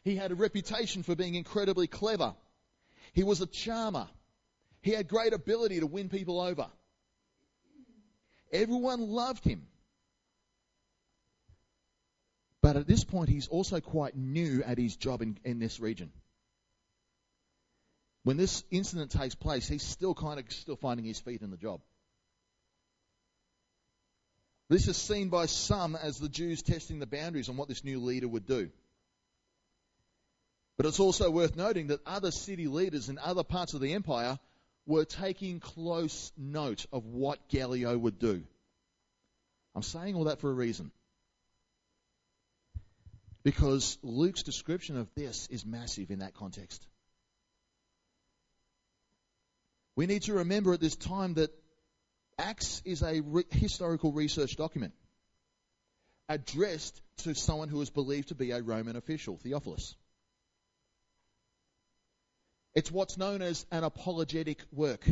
He 0.03 0.15
had 0.15 0.31
a 0.31 0.35
reputation 0.35 1.03
for 1.03 1.15
being 1.15 1.35
incredibly 1.35 1.85
clever. 1.85 2.33
He 3.13 3.23
was 3.23 3.39
a 3.39 3.45
charmer. 3.45 4.07
He 4.81 4.91
had 4.91 5.07
great 5.07 5.31
ability 5.31 5.79
to 5.81 5.85
win 5.85 6.09
people 6.09 6.41
over. 6.41 6.65
Everyone 8.51 9.01
loved 9.01 9.45
him. 9.45 9.67
But 12.63 12.77
at 12.77 12.87
this 12.87 13.03
point, 13.03 13.29
he's 13.29 13.47
also 13.47 13.79
quite 13.79 14.17
new 14.17 14.63
at 14.65 14.79
his 14.79 14.95
job 14.95 15.21
in, 15.21 15.37
in 15.45 15.59
this 15.59 15.79
region. 15.79 16.11
When 18.23 18.37
this 18.37 18.63
incident 18.71 19.11
takes 19.11 19.35
place, 19.35 19.67
he's 19.67 19.83
still 19.83 20.15
kind 20.15 20.39
of 20.39 20.51
still 20.51 20.77
finding 20.77 21.05
his 21.05 21.19
feet 21.19 21.43
in 21.43 21.51
the 21.51 21.57
job. 21.57 21.81
This 24.69 24.87
is 24.87 24.97
seen 24.97 25.29
by 25.29 25.45
some 25.45 25.95
as 25.95 26.19
the 26.19 26.27
Jews 26.27 26.61
testing 26.61 26.99
the 26.99 27.07
boundaries 27.07 27.47
on 27.47 27.55
what 27.55 27.69
this 27.69 27.83
new 27.83 27.99
leader 27.99 28.27
would 28.27 28.45
do. 28.45 28.69
But 30.75 30.85
it's 30.85 30.99
also 30.99 31.31
worth 31.31 31.55
noting 31.55 31.87
that 31.87 32.05
other 32.05 32.31
city 32.31 32.67
leaders 32.67 33.09
in 33.09 33.17
other 33.17 33.43
parts 33.43 33.73
of 33.73 33.81
the 33.81 33.93
empire 33.93 34.37
were 34.85 35.05
taking 35.05 35.59
close 35.59 36.31
note 36.37 36.85
of 36.91 37.05
what 37.05 37.47
Gallio 37.49 37.97
would 37.97 38.19
do. 38.19 38.43
I'm 39.73 39.83
saying 39.83 40.15
all 40.15 40.25
that 40.25 40.39
for 40.39 40.49
a 40.49 40.53
reason. 40.53 40.91
Because 43.43 43.97
Luke's 44.03 44.43
description 44.43 44.97
of 44.97 45.07
this 45.15 45.47
is 45.49 45.65
massive 45.65 46.11
in 46.11 46.19
that 46.19 46.33
context. 46.33 46.85
We 49.95 50.05
need 50.05 50.23
to 50.23 50.33
remember 50.33 50.73
at 50.73 50.79
this 50.79 50.95
time 50.95 51.35
that 51.35 51.51
Acts 52.37 52.81
is 52.85 53.01
a 53.01 53.21
re- 53.21 53.45
historical 53.49 54.11
research 54.11 54.55
document 54.55 54.93
addressed 56.29 57.01
to 57.17 57.33
someone 57.33 57.69
who 57.69 57.81
is 57.81 57.89
believed 57.89 58.29
to 58.29 58.35
be 58.35 58.51
a 58.51 58.61
Roman 58.61 58.95
official, 58.95 59.37
Theophilus. 59.37 59.95
It's 62.75 62.91
what's 62.91 63.17
known 63.17 63.41
as 63.41 63.65
an 63.71 63.83
apologetic 63.83 64.61
work. 64.71 65.03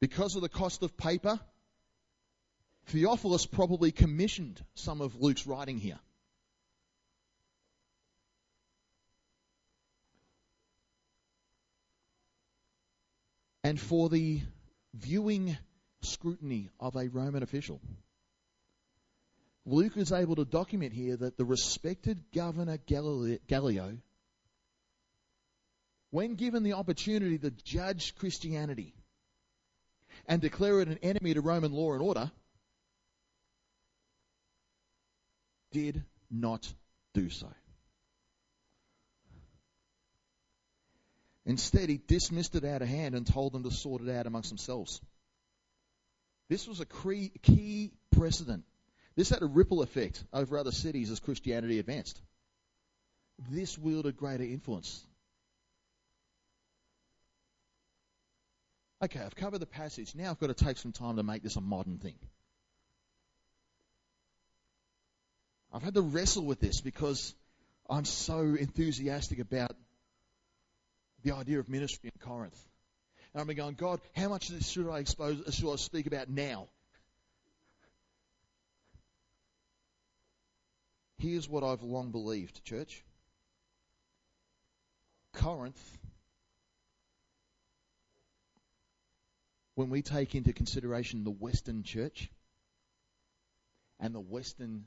Because 0.00 0.36
of 0.36 0.42
the 0.42 0.48
cost 0.48 0.82
of 0.82 0.96
paper, 0.96 1.38
Theophilus 2.86 3.44
probably 3.44 3.92
commissioned 3.92 4.64
some 4.74 5.02
of 5.02 5.20
Luke's 5.20 5.46
writing 5.46 5.78
here. 5.78 5.98
And 13.70 13.80
for 13.80 14.08
the 14.08 14.40
viewing 14.94 15.56
scrutiny 16.02 16.70
of 16.80 16.96
a 16.96 17.06
Roman 17.06 17.44
official. 17.44 17.80
Luke 19.64 19.96
is 19.96 20.10
able 20.10 20.34
to 20.34 20.44
document 20.44 20.92
here 20.92 21.16
that 21.16 21.36
the 21.36 21.44
respected 21.44 22.20
governor 22.34 22.78
Gallio, 22.78 23.96
when 26.10 26.34
given 26.34 26.64
the 26.64 26.72
opportunity 26.72 27.38
to 27.38 27.52
judge 27.52 28.16
Christianity 28.16 28.92
and 30.26 30.42
declare 30.42 30.80
it 30.80 30.88
an 30.88 30.98
enemy 31.04 31.34
to 31.34 31.40
Roman 31.40 31.70
law 31.70 31.92
and 31.92 32.02
order, 32.02 32.32
did 35.70 36.02
not 36.28 36.66
do 37.14 37.30
so. 37.30 37.46
Instead, 41.46 41.88
he 41.88 42.00
dismissed 42.06 42.54
it 42.54 42.64
out 42.64 42.82
of 42.82 42.88
hand 42.88 43.14
and 43.14 43.26
told 43.26 43.52
them 43.52 43.62
to 43.62 43.70
sort 43.70 44.02
it 44.02 44.14
out 44.14 44.26
amongst 44.26 44.50
themselves. 44.50 45.00
This 46.48 46.66
was 46.66 46.80
a 46.80 46.86
key 46.86 47.92
precedent. 48.10 48.64
This 49.16 49.30
had 49.30 49.42
a 49.42 49.46
ripple 49.46 49.82
effect 49.82 50.22
over 50.32 50.58
other 50.58 50.72
cities 50.72 51.10
as 51.10 51.20
Christianity 51.20 51.78
advanced. 51.78 52.20
This 53.50 53.78
wielded 53.78 54.16
greater 54.16 54.44
influence. 54.44 55.04
Okay, 59.02 59.20
I've 59.20 59.34
covered 59.34 59.60
the 59.60 59.66
passage. 59.66 60.14
Now 60.14 60.30
I've 60.30 60.38
got 60.38 60.48
to 60.48 60.64
take 60.64 60.76
some 60.76 60.92
time 60.92 61.16
to 61.16 61.22
make 61.22 61.42
this 61.42 61.56
a 61.56 61.60
modern 61.60 61.98
thing. 61.98 62.18
I've 65.72 65.82
had 65.82 65.94
to 65.94 66.02
wrestle 66.02 66.44
with 66.44 66.60
this 66.60 66.80
because 66.80 67.34
I'm 67.88 68.04
so 68.04 68.40
enthusiastic 68.40 69.38
about 69.38 69.70
the 71.22 71.34
idea 71.34 71.58
of 71.58 71.68
ministry 71.68 72.10
in 72.12 72.26
Corinth. 72.26 72.58
And 73.32 73.40
I'm 73.40 73.54
going, 73.54 73.74
God, 73.74 74.00
how 74.16 74.28
much 74.28 74.48
of 74.48 74.56
this 74.56 74.68
should 74.68 74.88
I 74.88 74.98
expose, 74.98 75.42
should 75.54 75.72
I 75.72 75.76
speak 75.76 76.06
about 76.06 76.28
now? 76.28 76.68
Here's 81.18 81.48
what 81.48 81.62
I've 81.62 81.82
long 81.82 82.12
believed, 82.12 82.64
church. 82.64 83.04
Corinth, 85.34 85.98
when 89.74 89.90
we 89.90 90.02
take 90.02 90.34
into 90.34 90.52
consideration 90.52 91.24
the 91.24 91.30
Western 91.30 91.82
church 91.82 92.30
and 94.00 94.14
the 94.14 94.20
Western 94.20 94.86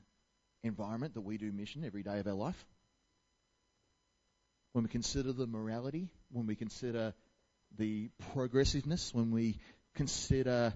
environment 0.62 1.14
that 1.14 1.22
we 1.22 1.38
do 1.38 1.50
mission 1.52 1.84
every 1.84 2.02
day 2.02 2.18
of 2.18 2.26
our 2.26 2.34
life, 2.34 2.66
when 4.74 4.82
we 4.82 4.90
consider 4.90 5.32
the 5.32 5.46
morality, 5.46 6.08
when 6.32 6.48
we 6.48 6.56
consider 6.56 7.14
the 7.78 8.10
progressiveness, 8.32 9.14
when 9.14 9.30
we 9.30 9.56
consider 9.94 10.72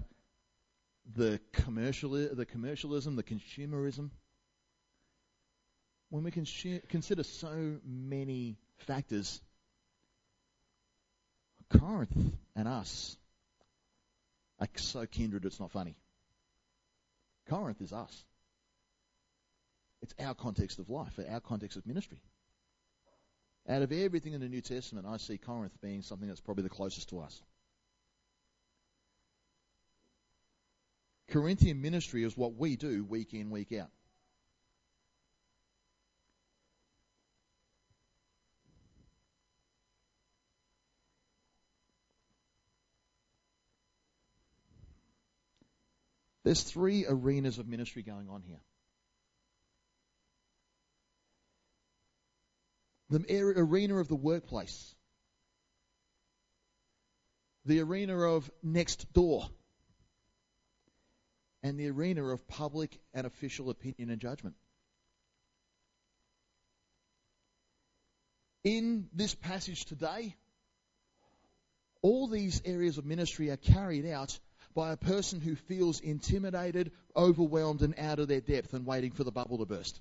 the 1.15 1.37
commercial, 1.51 2.11
the 2.11 2.45
commercialism, 2.45 3.17
the 3.17 3.23
consumerism, 3.23 4.09
when 6.09 6.23
we 6.23 6.31
consider 6.31 7.23
so 7.23 7.75
many 7.85 8.57
factors, 8.77 9.41
Corinth 11.69 12.37
and 12.55 12.69
us 12.69 13.17
are 14.61 14.67
so 14.77 15.05
kindred 15.07 15.43
it's 15.43 15.59
not 15.59 15.71
funny. 15.71 15.97
Corinth 17.49 17.81
is 17.81 17.91
us. 17.91 18.25
It's 20.01 20.13
our 20.21 20.35
context 20.35 20.79
of 20.79 20.89
life, 20.89 21.19
our 21.29 21.41
context 21.41 21.75
of 21.75 21.85
ministry. 21.85 22.21
Out 23.67 23.81
of 23.81 23.91
everything 23.91 24.33
in 24.33 24.41
the 24.41 24.49
New 24.49 24.61
Testament, 24.61 25.05
I 25.07 25.17
see 25.17 25.37
Corinth 25.37 25.73
being 25.81 26.01
something 26.01 26.27
that's 26.27 26.41
probably 26.41 26.63
the 26.63 26.69
closest 26.69 27.09
to 27.09 27.19
us. 27.19 27.41
Corinthian 31.29 31.81
ministry 31.81 32.23
is 32.23 32.35
what 32.35 32.55
we 32.55 32.75
do 32.75 33.03
week 33.05 33.33
in, 33.33 33.51
week 33.51 33.71
out. 33.73 33.89
There's 46.43 46.63
three 46.63 47.05
arenas 47.07 47.59
of 47.59 47.67
ministry 47.67 48.01
going 48.01 48.27
on 48.27 48.41
here. 48.41 48.61
The 53.09 53.53
arena 53.57 53.97
of 53.97 54.07
the 54.07 54.15
workplace, 54.15 54.95
the 57.65 57.79
arena 57.81 58.17
of 58.17 58.49
next 58.63 59.11
door, 59.13 59.49
and 61.63 61.79
the 61.79 61.89
arena 61.89 62.23
of 62.23 62.47
public 62.47 62.99
and 63.13 63.25
official 63.25 63.69
opinion 63.69 64.09
and 64.09 64.21
judgment. 64.21 64.55
In 68.63 69.07
this 69.13 69.33
passage 69.33 69.85
today, 69.85 70.35
all 72.01 72.27
these 72.27 72.61
areas 72.65 72.97
of 72.97 73.05
ministry 73.05 73.49
are 73.49 73.57
carried 73.57 74.05
out 74.05 74.37
by 74.75 74.91
a 74.91 74.97
person 74.97 75.41
who 75.41 75.55
feels 75.55 75.99
intimidated, 75.99 76.91
overwhelmed, 77.15 77.81
and 77.81 77.95
out 77.97 78.19
of 78.19 78.27
their 78.27 78.41
depth 78.41 78.73
and 78.73 78.85
waiting 78.85 79.11
for 79.11 79.23
the 79.23 79.31
bubble 79.31 79.57
to 79.57 79.65
burst. 79.65 79.99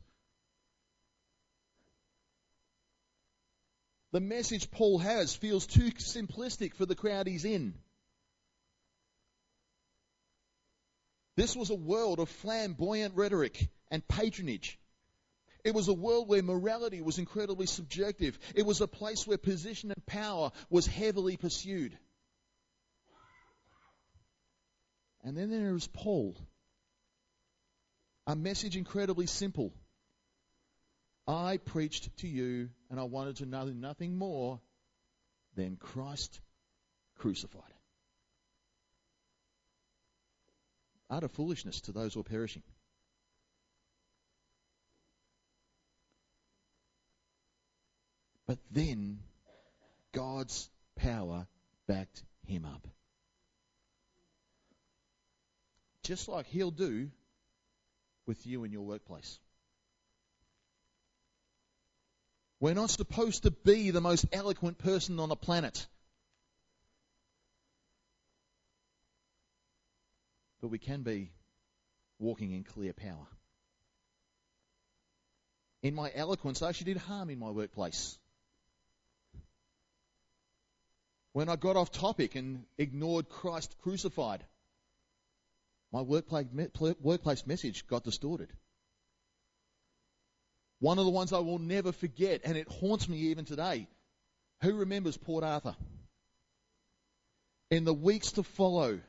The 4.13 4.21
message 4.21 4.71
Paul 4.71 4.99
has 4.99 5.35
feels 5.35 5.67
too 5.67 5.91
simplistic 5.91 6.75
for 6.75 6.87
the 6.87 6.95
crowd 6.95 7.27
he's 7.27 7.45
in. 7.45 7.75
This 11.37 11.55
was 11.55 11.71
a 11.71 11.75
world 11.75 12.19
of 12.19 12.29
flamboyant 12.29 13.15
rhetoric 13.15 13.69
and 13.91 14.07
patronage. 14.09 14.79
It 15.63 15.75
was 15.75 15.89
a 15.89 15.93
world 15.93 16.29
where 16.29 16.43
morality 16.43 17.03
was 17.03 17.19
incredibly 17.19 17.67
subjective. 17.67 18.39
It 18.55 18.65
was 18.65 18.81
a 18.81 18.89
place 18.89 19.27
where 19.27 19.39
position 19.39 19.91
and 19.91 20.07
power 20.07 20.51
was 20.71 20.87
heavily 20.87 21.37
pursued. 21.37 21.97
And 25.23 25.37
then 25.37 25.51
there 25.51 25.75
is 25.75 25.87
Paul. 25.87 26.37
A 28.27 28.35
message 28.35 28.77
incredibly 28.77 29.27
simple 29.27 29.73
I 31.29 31.59
preached 31.59 32.17
to 32.19 32.27
you 32.27 32.71
and 32.91 32.99
I 32.99 33.03
wanted 33.05 33.37
to 33.37 33.47
know 33.47 33.67
nothing 33.67 34.17
more 34.17 34.61
than 35.57 35.77
Christ 35.77 36.41
crucified. 37.19 37.63
Utter 41.11 41.29
foolishness 41.29 41.83
to 41.83 41.93
those 41.93 42.15
who 42.15 42.21
are 42.21 42.25
perishing. 42.25 42.63
But 48.47 48.59
then 48.71 49.19
God's 50.13 50.71
power 50.97 51.47
backed 51.87 52.23
him 52.47 52.65
up. 52.65 52.89
Just 56.03 56.27
like 56.29 56.47
he'll 56.47 56.71
do 56.71 57.11
with 58.27 58.47
you 58.47 58.65
in 58.65 58.73
your 58.73 58.87
workplace. 58.87 59.39
We're 62.61 62.75
not 62.75 62.91
supposed 62.91 63.45
to 63.45 63.51
be 63.51 63.91
the 63.91 64.01
most 64.01 64.27
eloquent 64.33 64.79
person 64.79 65.21
on 65.21 65.29
the 65.29 65.37
planet. 65.37 65.87
But 70.61 70.69
we 70.69 70.79
can 70.79 71.03
be 71.03 71.31
walking 72.19 72.53
in 72.53 72.65
clear 72.65 72.93
power. 72.93 73.29
In 75.83 75.95
my 75.95 76.11
eloquence, 76.13 76.61
I 76.61 76.71
actually 76.71 76.95
did 76.95 77.03
harm 77.03 77.31
in 77.31 77.39
my 77.39 77.51
workplace. 77.51 78.19
When 81.33 81.49
I 81.49 81.55
got 81.55 81.77
off 81.77 81.93
topic 81.93 82.35
and 82.35 82.65
ignored 82.77 83.29
Christ 83.29 83.77
crucified, 83.83 84.45
my 85.93 86.01
workplace, 86.03 87.47
message 87.47 87.87
got 87.87 88.03
distorted. 88.03 88.53
One 90.81 90.99
of 90.99 91.05
the 91.05 91.11
ones 91.11 91.33
I 91.33 91.39
will 91.39 91.59
never 91.59 91.93
forget, 91.93 92.43
and 92.45 92.57
it 92.57 92.69
haunts 92.69 93.09
me 93.09 93.19
even 93.31 93.45
today. 93.45 93.89
Who 94.63 94.75
remembers 94.75 95.17
Port 95.17 95.45
Arthur? 95.45 95.75
In 97.71 97.85
the 97.85 97.95
weeks 97.95 98.33
to 98.33 98.43
follow, 98.43 99.01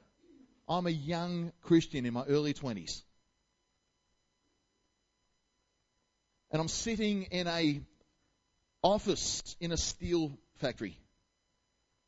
I'm 0.67 0.87
a 0.87 0.91
young 0.91 1.51
Christian 1.61 2.05
in 2.05 2.13
my 2.13 2.23
early 2.25 2.53
20s. 2.53 3.01
And 6.51 6.61
I'm 6.61 6.67
sitting 6.67 7.23
in 7.23 7.47
a 7.47 7.81
office 8.81 9.55
in 9.59 9.71
a 9.71 9.77
steel 9.77 10.31
factory. 10.57 10.97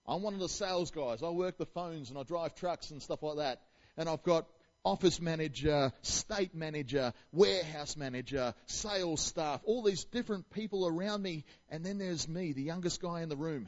I'm 0.07 0.23
one 0.23 0.33
of 0.33 0.39
the 0.39 0.49
sales 0.49 0.91
guys. 0.91 1.21
I 1.21 1.29
work 1.29 1.57
the 1.57 1.65
phones 1.65 2.09
and 2.09 2.17
I 2.17 2.23
drive 2.23 2.55
trucks 2.55 2.91
and 2.91 3.01
stuff 3.01 3.21
like 3.21 3.37
that. 3.37 3.61
And 3.97 4.09
I've 4.09 4.23
got 4.23 4.47
office 4.83 5.21
manager, 5.21 5.91
state 6.01 6.55
manager, 6.55 7.13
warehouse 7.31 7.95
manager, 7.95 8.53
sales 8.65 9.21
staff, 9.21 9.61
all 9.65 9.83
these 9.83 10.05
different 10.05 10.49
people 10.49 10.87
around 10.87 11.21
me. 11.21 11.45
And 11.69 11.85
then 11.85 11.97
there's 11.97 12.27
me, 12.27 12.53
the 12.53 12.63
youngest 12.63 13.01
guy 13.01 13.21
in 13.21 13.29
the 13.29 13.37
room. 13.37 13.67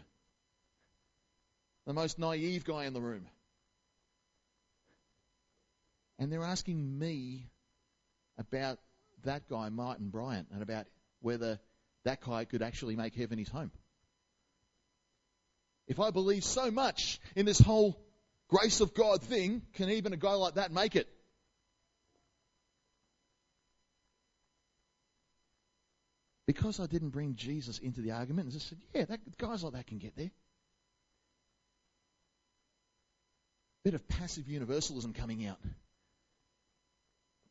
the 1.85 1.93
most 1.93 2.17
naive 2.17 2.63
guy 2.63 2.85
in 2.85 2.93
the 2.93 3.01
room. 3.01 3.25
And 6.19 6.31
they're 6.31 6.43
asking 6.43 6.97
me 6.97 7.49
about 8.37 8.79
that 9.23 9.49
guy, 9.49 9.69
Martin 9.69 10.09
Bryant, 10.09 10.47
and 10.53 10.61
about 10.61 10.85
whether 11.21 11.59
that 12.05 12.21
guy 12.21 12.45
could 12.45 12.61
actually 12.61 12.95
make 12.95 13.15
heaven 13.15 13.37
his 13.37 13.49
home. 13.49 13.71
If 15.87 15.99
I 15.99 16.11
believe 16.11 16.43
so 16.43 16.71
much 16.71 17.19
in 17.35 17.45
this 17.45 17.59
whole 17.59 17.99
grace 18.53 18.81
of 18.81 18.93
God 18.93 19.21
thing, 19.21 19.63
can 19.73 19.89
even 19.89 20.13
a 20.13 20.17
guy 20.17 20.33
like 20.33 20.55
that 20.55 20.71
make 20.71 20.95
it? 20.95 21.07
Because 26.45 26.79
I 26.79 26.85
didn't 26.85 27.09
bring 27.09 27.35
Jesus 27.35 27.79
into 27.79 28.01
the 28.01 28.11
argument 28.11 28.45
and 28.45 28.53
just 28.53 28.69
said, 28.69 28.77
yeah, 28.93 29.05
that, 29.05 29.37
guys 29.37 29.63
like 29.63 29.73
that 29.73 29.87
can 29.87 29.97
get 29.97 30.15
there. 30.15 30.29
Bit 33.83 33.95
of 33.95 34.07
passive 34.07 34.47
universalism 34.47 35.13
coming 35.13 35.45
out. 35.47 35.57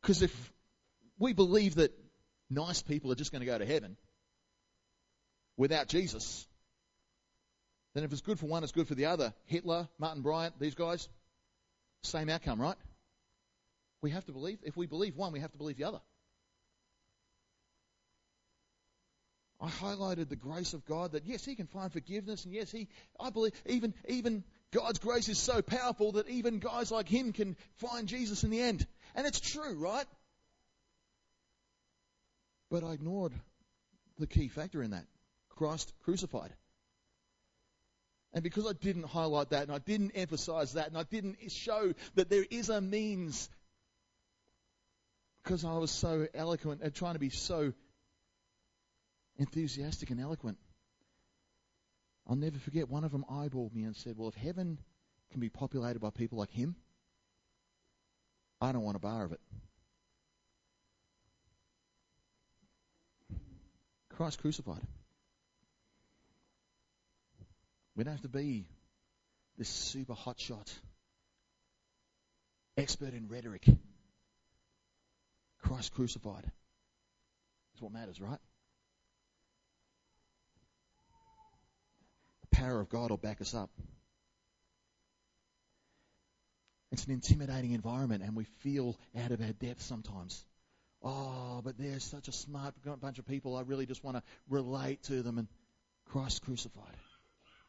Because 0.01 0.21
if 0.21 0.53
we 1.19 1.33
believe 1.33 1.75
that 1.75 1.91
nice 2.49 2.81
people 2.81 3.11
are 3.11 3.15
just 3.15 3.31
going 3.31 3.41
to 3.41 3.45
go 3.45 3.57
to 3.57 3.65
heaven 3.65 3.97
without 5.57 5.87
Jesus, 5.87 6.47
then 7.93 8.03
if 8.03 8.11
it's 8.11 8.21
good 8.21 8.39
for 8.39 8.47
one, 8.47 8.63
it's 8.63 8.71
good 8.71 8.87
for 8.87 8.95
the 8.95 9.05
other. 9.05 9.33
Hitler, 9.45 9.87
Martin 9.99 10.21
Bryant, 10.21 10.59
these 10.59 10.75
guys, 10.75 11.07
same 12.01 12.29
outcome, 12.29 12.61
right? 12.61 12.77
We 14.01 14.11
have 14.11 14.25
to 14.25 14.31
believe. 14.31 14.59
If 14.63 14.75
we 14.75 14.87
believe 14.87 15.15
one, 15.15 15.31
we 15.31 15.39
have 15.39 15.51
to 15.51 15.57
believe 15.57 15.77
the 15.77 15.85
other. 15.85 16.01
I 19.61 19.69
highlighted 19.69 20.27
the 20.27 20.35
grace 20.35 20.73
of 20.73 20.85
God 20.85 21.13
that 21.13 21.25
yes, 21.25 21.45
He 21.45 21.55
can 21.55 21.67
find 21.67 21.91
forgiveness, 21.91 22.43
and 22.43 22.53
yes, 22.53 22.69
He, 22.69 22.89
I 23.17 23.29
believe, 23.29 23.53
even, 23.65 23.93
even 24.09 24.43
God's 24.71 24.99
grace 24.99 25.29
is 25.29 25.37
so 25.37 25.61
powerful 25.61 26.13
that 26.13 26.27
even 26.27 26.59
guys 26.59 26.91
like 26.91 27.07
Him 27.07 27.31
can 27.31 27.55
find 27.75 28.07
Jesus 28.07 28.43
in 28.43 28.49
the 28.49 28.59
end. 28.59 28.85
And 29.15 29.25
it's 29.25 29.39
true, 29.39 29.77
right? 29.77 30.05
But 32.69 32.83
I 32.83 32.93
ignored 32.93 33.33
the 34.17 34.27
key 34.27 34.47
factor 34.47 34.83
in 34.83 34.91
that 34.91 35.05
Christ 35.49 35.93
crucified. 36.03 36.51
And 38.33 38.43
because 38.43 38.65
I 38.65 38.73
didn't 38.73 39.05
highlight 39.05 39.51
that 39.51 39.63
and 39.63 39.71
I 39.71 39.77
didn't 39.77 40.11
emphasize 40.11 40.73
that 40.73 40.87
and 40.87 40.97
I 40.97 41.03
didn't 41.03 41.37
show 41.51 41.93
that 42.15 42.29
there 42.29 42.45
is 42.49 42.69
a 42.69 42.81
means, 42.81 43.49
because 45.43 45.63
I 45.63 45.77
was 45.77 45.91
so 45.91 46.27
eloquent 46.33 46.81
and 46.81 46.93
trying 46.93 47.13
to 47.13 47.19
be 47.19 47.29
so 47.29 47.73
enthusiastic 49.37 50.09
and 50.09 50.19
eloquent. 50.19 50.57
I'll 52.27 52.35
never 52.35 52.57
forget 52.57 52.89
one 52.89 53.03
of 53.03 53.11
them 53.11 53.25
eyeballed 53.29 53.73
me 53.75 53.83
and 53.83 53.95
said, 53.95 54.15
Well, 54.17 54.29
if 54.29 54.35
heaven 54.35 54.79
can 55.31 55.41
be 55.41 55.49
populated 55.49 55.99
by 55.99 56.09
people 56.09 56.37
like 56.37 56.51
him, 56.51 56.75
I 58.61 58.71
don't 58.71 58.83
want 58.83 58.95
a 58.95 58.99
bar 58.99 59.25
of 59.25 59.33
it. 59.33 59.41
Christ 64.09 64.39
crucified. 64.39 64.81
We 67.95 68.03
don't 68.03 68.13
have 68.13 68.21
to 68.21 68.29
be 68.29 68.65
this 69.57 69.69
super 69.69 70.13
hotshot, 70.13 70.71
expert 72.77 73.13
in 73.13 73.27
rhetoric. 73.27 73.65
Christ 75.61 75.93
crucified 75.93 76.45
is 77.75 77.81
what 77.81 77.93
matters, 77.93 78.19
right? 78.19 78.39
The 82.41 82.55
power 82.57 82.81
of 82.81 82.89
God 82.89 83.11
will 83.11 83.17
back 83.17 83.41
us 83.41 83.53
up. 83.53 83.69
It's 86.91 87.05
an 87.05 87.11
intimidating 87.11 87.71
environment, 87.71 88.23
and 88.23 88.35
we 88.35 88.43
feel 88.59 88.99
out 89.19 89.31
of 89.31 89.41
our 89.41 89.53
depth 89.53 89.81
sometimes. 89.81 90.45
Oh, 91.01 91.61
but 91.63 91.77
they're 91.77 91.99
such 91.99 92.27
a 92.27 92.31
smart 92.31 92.75
bunch 93.01 93.19
of 93.19 93.25
people. 93.27 93.55
I 93.55 93.61
really 93.61 93.85
just 93.85 94.03
want 94.03 94.17
to 94.17 94.23
relate 94.47 95.01
to 95.03 95.23
them. 95.23 95.37
And 95.37 95.47
Christ 96.05 96.43
crucified, 96.43 96.95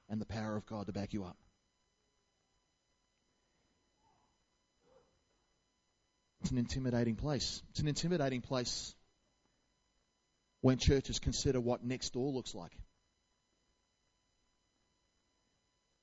and 0.09 0.21
the 0.21 0.27
power 0.27 0.57
of 0.57 0.67
God 0.67 0.87
to 0.87 0.93
back 0.93 1.13
you 1.13 1.25
up. 1.25 1.37
It's 6.41 6.51
an 6.51 6.59
intimidating 6.59 7.17
place. 7.17 7.63
It's 7.71 7.81
an 7.81 7.89
intimidating 7.89 8.43
place 8.43 8.95
when 10.61 10.79
churches 10.79 11.19
consider 11.19 11.61
what 11.61 11.83
next 11.85 12.13
door 12.13 12.31
looks 12.31 12.55
like. 12.55 12.73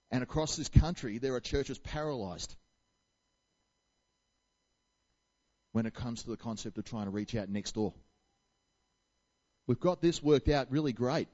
And 0.10 0.24
across 0.24 0.56
this 0.56 0.68
country, 0.68 1.20
there 1.20 1.36
are 1.36 1.40
churches 1.40 1.78
paralyzed 1.80 2.56
when 5.72 5.86
it 5.86 5.94
comes 5.94 6.24
to 6.24 6.30
the 6.30 6.38
concept 6.38 6.78
of 6.78 6.86
trying 6.86 7.06
to 7.06 7.12
reach 7.12 7.36
out 7.36 7.48
next 7.48 7.76
door. 7.76 7.94
We've 9.68 9.80
got 9.80 10.02
this 10.02 10.22
worked 10.22 10.50
out 10.50 10.72
really 10.72 10.92
great. 10.92 11.28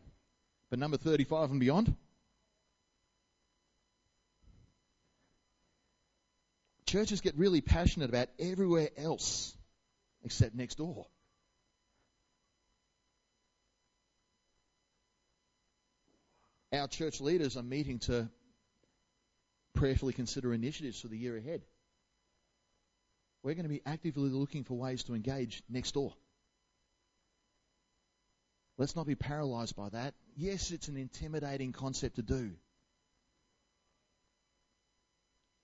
But 0.69 0.79
number 0.79 0.97
35 0.97 1.51
and 1.51 1.59
beyond, 1.59 1.95
churches 6.87 7.21
get 7.21 7.37
really 7.37 7.61
passionate 7.61 8.09
about 8.09 8.29
everywhere 8.39 8.89
else 8.97 9.55
except 10.23 10.55
next 10.55 10.75
door. 10.75 11.05
Our 16.73 16.87
church 16.87 17.21
leaders 17.21 17.55
are 17.55 17.63
meeting 17.63 17.99
to 17.99 18.29
prayerfully 19.73 20.13
consider 20.13 20.53
initiatives 20.53 20.99
for 20.99 21.07
the 21.07 21.17
year 21.17 21.37
ahead. 21.37 21.61
We're 23.43 23.53
going 23.53 23.63
to 23.63 23.69
be 23.69 23.81
actively 23.85 24.29
looking 24.29 24.63
for 24.63 24.73
ways 24.73 25.03
to 25.03 25.13
engage 25.13 25.63
next 25.69 25.93
door. 25.93 26.13
Let's 28.77 28.95
not 28.95 29.07
be 29.07 29.15
paralyzed 29.15 29.75
by 29.75 29.89
that. 29.89 30.13
Yes, 30.35 30.71
it's 30.71 30.87
an 30.87 30.97
intimidating 30.97 31.71
concept 31.71 32.17
to 32.17 32.21
do. 32.21 32.51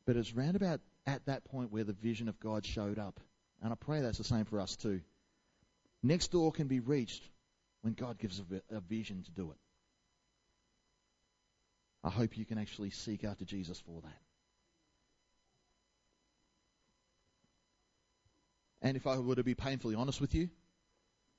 But 0.05 0.15
it's 0.15 0.33
round 0.33 0.55
about 0.55 0.79
at 1.05 1.25
that 1.25 1.43
point 1.45 1.71
where 1.71 1.83
the 1.83 1.93
vision 1.93 2.29
of 2.29 2.39
God 2.39 2.65
showed 2.65 2.99
up. 2.99 3.19
And 3.61 3.71
I 3.71 3.75
pray 3.75 4.01
that's 4.01 4.17
the 4.17 4.23
same 4.23 4.45
for 4.45 4.59
us 4.59 4.75
too. 4.75 5.01
Next 6.01 6.31
door 6.31 6.51
can 6.51 6.67
be 6.67 6.79
reached 6.79 7.23
when 7.81 7.93
God 7.93 8.17
gives 8.17 8.41
a, 8.69 8.79
vision 8.81 9.23
to 9.23 9.31
do 9.31 9.51
it. 9.51 9.57
I 12.03 12.09
hope 12.09 12.37
you 12.37 12.45
can 12.45 12.57
actually 12.57 12.89
seek 12.89 13.23
after 13.23 13.45
Jesus 13.45 13.79
for 13.85 14.01
that. 14.01 14.19
And 18.81 18.97
if 18.97 19.07
I 19.07 19.17
were 19.19 19.35
to 19.35 19.43
be 19.43 19.55
painfully 19.55 19.95
honest 19.95 20.19
with 20.19 20.35
you, 20.35 20.49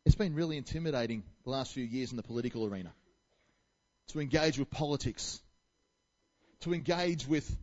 it's 0.07 0.15
been 0.15 0.35
really 0.35 0.57
intimidating 0.57 1.25
the 1.45 1.51
last 1.51 1.73
few 1.73 1.85
years 1.85 2.11
in 2.11 2.17
the 2.17 2.23
political 2.23 2.65
arena 2.67 2.93
to 4.09 4.21
engage 4.21 4.59
with 4.59 4.71
politics, 4.71 5.41
to 6.61 6.73
engage 6.73 7.27
with 7.27 7.55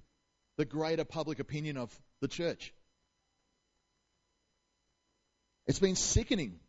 the 0.61 0.65
greater 0.65 1.03
public 1.03 1.39
opinion 1.39 1.75
of 1.75 1.91
the 2.19 2.27
church. 2.27 2.71
It's 5.65 5.79
been 5.79 5.95
sickening 5.95 6.59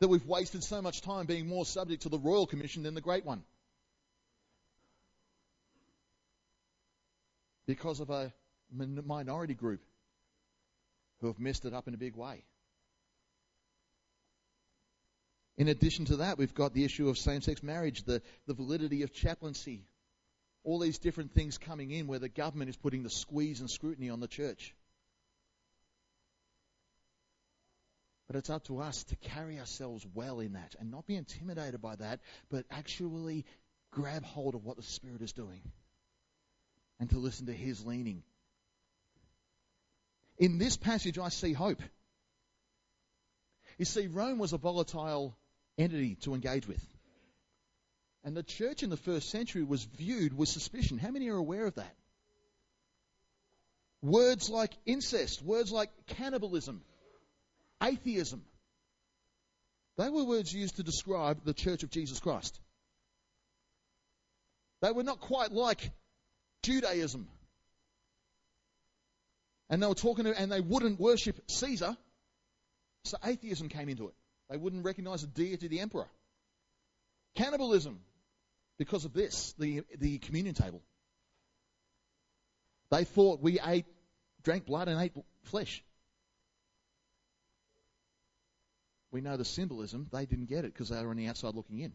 that 0.00 0.08
we've 0.08 0.26
wasted 0.26 0.62
so 0.62 0.82
much 0.82 1.00
time 1.00 1.24
being 1.24 1.48
more 1.48 1.64
subject 1.64 2.02
to 2.02 2.10
the 2.10 2.18
Royal 2.18 2.46
Commission 2.46 2.82
than 2.82 2.92
the 2.94 3.00
Great 3.00 3.24
One. 3.24 3.42
because 7.66 8.00
of 8.00 8.10
a 8.10 8.30
minority 8.70 9.54
group 9.54 9.80
who 11.20 11.28
have 11.28 11.38
messed 11.38 11.64
it 11.64 11.72
up 11.72 11.88
in 11.88 11.94
a 11.94 11.96
big 11.96 12.16
way. 12.16 12.44
In 15.56 15.68
addition 15.68 16.04
to 16.06 16.16
that, 16.16 16.36
we've 16.36 16.52
got 16.52 16.74
the 16.74 16.84
issue 16.84 17.08
of 17.08 17.16
same 17.16 17.40
sex 17.40 17.62
marriage, 17.62 18.02
the, 18.02 18.20
the 18.46 18.52
validity 18.52 19.02
of 19.02 19.12
chaplaincy, 19.12 19.86
all 20.64 20.78
these 20.78 20.98
different 20.98 21.32
things 21.32 21.58
coming 21.58 21.90
in 21.90 22.06
where 22.06 22.18
the 22.18 22.28
government 22.28 22.70
is 22.70 22.76
putting 22.76 23.02
the 23.02 23.10
squeeze 23.10 23.60
and 23.60 23.70
scrutiny 23.70 24.10
on 24.10 24.20
the 24.20 24.28
church. 24.28 24.74
But 28.28 28.36
it's 28.36 28.50
up 28.50 28.64
to 28.64 28.78
us 28.78 29.04
to 29.04 29.16
carry 29.16 29.58
ourselves 29.58 30.06
well 30.14 30.40
in 30.40 30.54
that 30.54 30.74
and 30.78 30.90
not 30.90 31.06
be 31.06 31.16
intimidated 31.16 31.82
by 31.82 31.96
that, 31.96 32.20
but 32.50 32.64
actually 32.70 33.44
grab 33.90 34.24
hold 34.24 34.54
of 34.54 34.64
what 34.64 34.76
the 34.76 34.82
Spirit 34.82 35.20
is 35.20 35.32
doing 35.32 35.60
and 36.98 37.10
to 37.10 37.18
listen 37.18 37.46
to 37.46 37.52
his 37.52 37.84
leaning. 37.84 38.22
In 40.38 40.58
this 40.58 40.76
passage, 40.76 41.18
I 41.18 41.28
see 41.28 41.52
hope. 41.52 41.82
You 43.78 43.84
see, 43.84 44.06
Rome 44.06 44.38
was 44.38 44.52
a 44.52 44.58
volatile 44.58 45.36
entity 45.76 46.14
to 46.22 46.34
engage 46.34 46.66
with. 46.66 46.82
And 48.24 48.36
the 48.36 48.42
church 48.42 48.82
in 48.82 48.90
the 48.90 48.96
first 48.96 49.30
century 49.30 49.62
was 49.62 49.82
viewed 49.84 50.36
with 50.36 50.48
suspicion. 50.48 50.98
How 50.98 51.10
many 51.10 51.28
are 51.28 51.36
aware 51.36 51.66
of 51.66 51.74
that? 51.74 51.94
Words 54.00 54.48
like 54.48 54.72
incest, 54.86 55.42
words 55.42 55.72
like 55.72 55.90
cannibalism, 56.06 56.82
atheism, 57.82 58.42
they 59.96 60.08
were 60.08 60.24
words 60.24 60.52
used 60.52 60.76
to 60.76 60.82
describe 60.82 61.44
the 61.44 61.54
church 61.54 61.82
of 61.82 61.90
Jesus 61.90 62.18
Christ. 62.18 62.58
They 64.80 64.90
were 64.90 65.02
not 65.02 65.20
quite 65.20 65.52
like 65.52 65.90
Judaism. 66.62 67.28
And 69.68 69.82
they 69.82 69.86
were 69.86 69.94
talking, 69.94 70.24
to, 70.24 70.38
and 70.38 70.50
they 70.50 70.60
wouldn't 70.60 70.98
worship 70.98 71.38
Caesar, 71.48 71.96
so 73.04 73.16
atheism 73.24 73.68
came 73.68 73.88
into 73.88 74.08
it. 74.08 74.14
They 74.50 74.56
wouldn't 74.56 74.84
recognize 74.84 75.22
the 75.22 75.28
deity 75.28 75.68
the 75.68 75.80
emperor. 75.80 76.08
Cannibalism, 77.36 78.00
because 78.78 79.04
of 79.04 79.12
this, 79.12 79.54
the, 79.58 79.82
the 79.98 80.18
communion 80.18 80.54
table. 80.54 80.82
They 82.90 83.04
thought 83.04 83.40
we 83.40 83.58
ate, 83.60 83.86
drank 84.42 84.66
blood 84.66 84.88
and 84.88 85.00
ate 85.00 85.12
flesh. 85.44 85.82
We 89.10 89.20
know 89.20 89.36
the 89.36 89.44
symbolism. 89.44 90.08
They 90.12 90.26
didn't 90.26 90.46
get 90.46 90.64
it 90.64 90.72
because 90.72 90.88
they 90.88 91.02
were 91.02 91.10
on 91.10 91.16
the 91.16 91.28
outside 91.28 91.54
looking 91.54 91.78
in. 91.78 91.92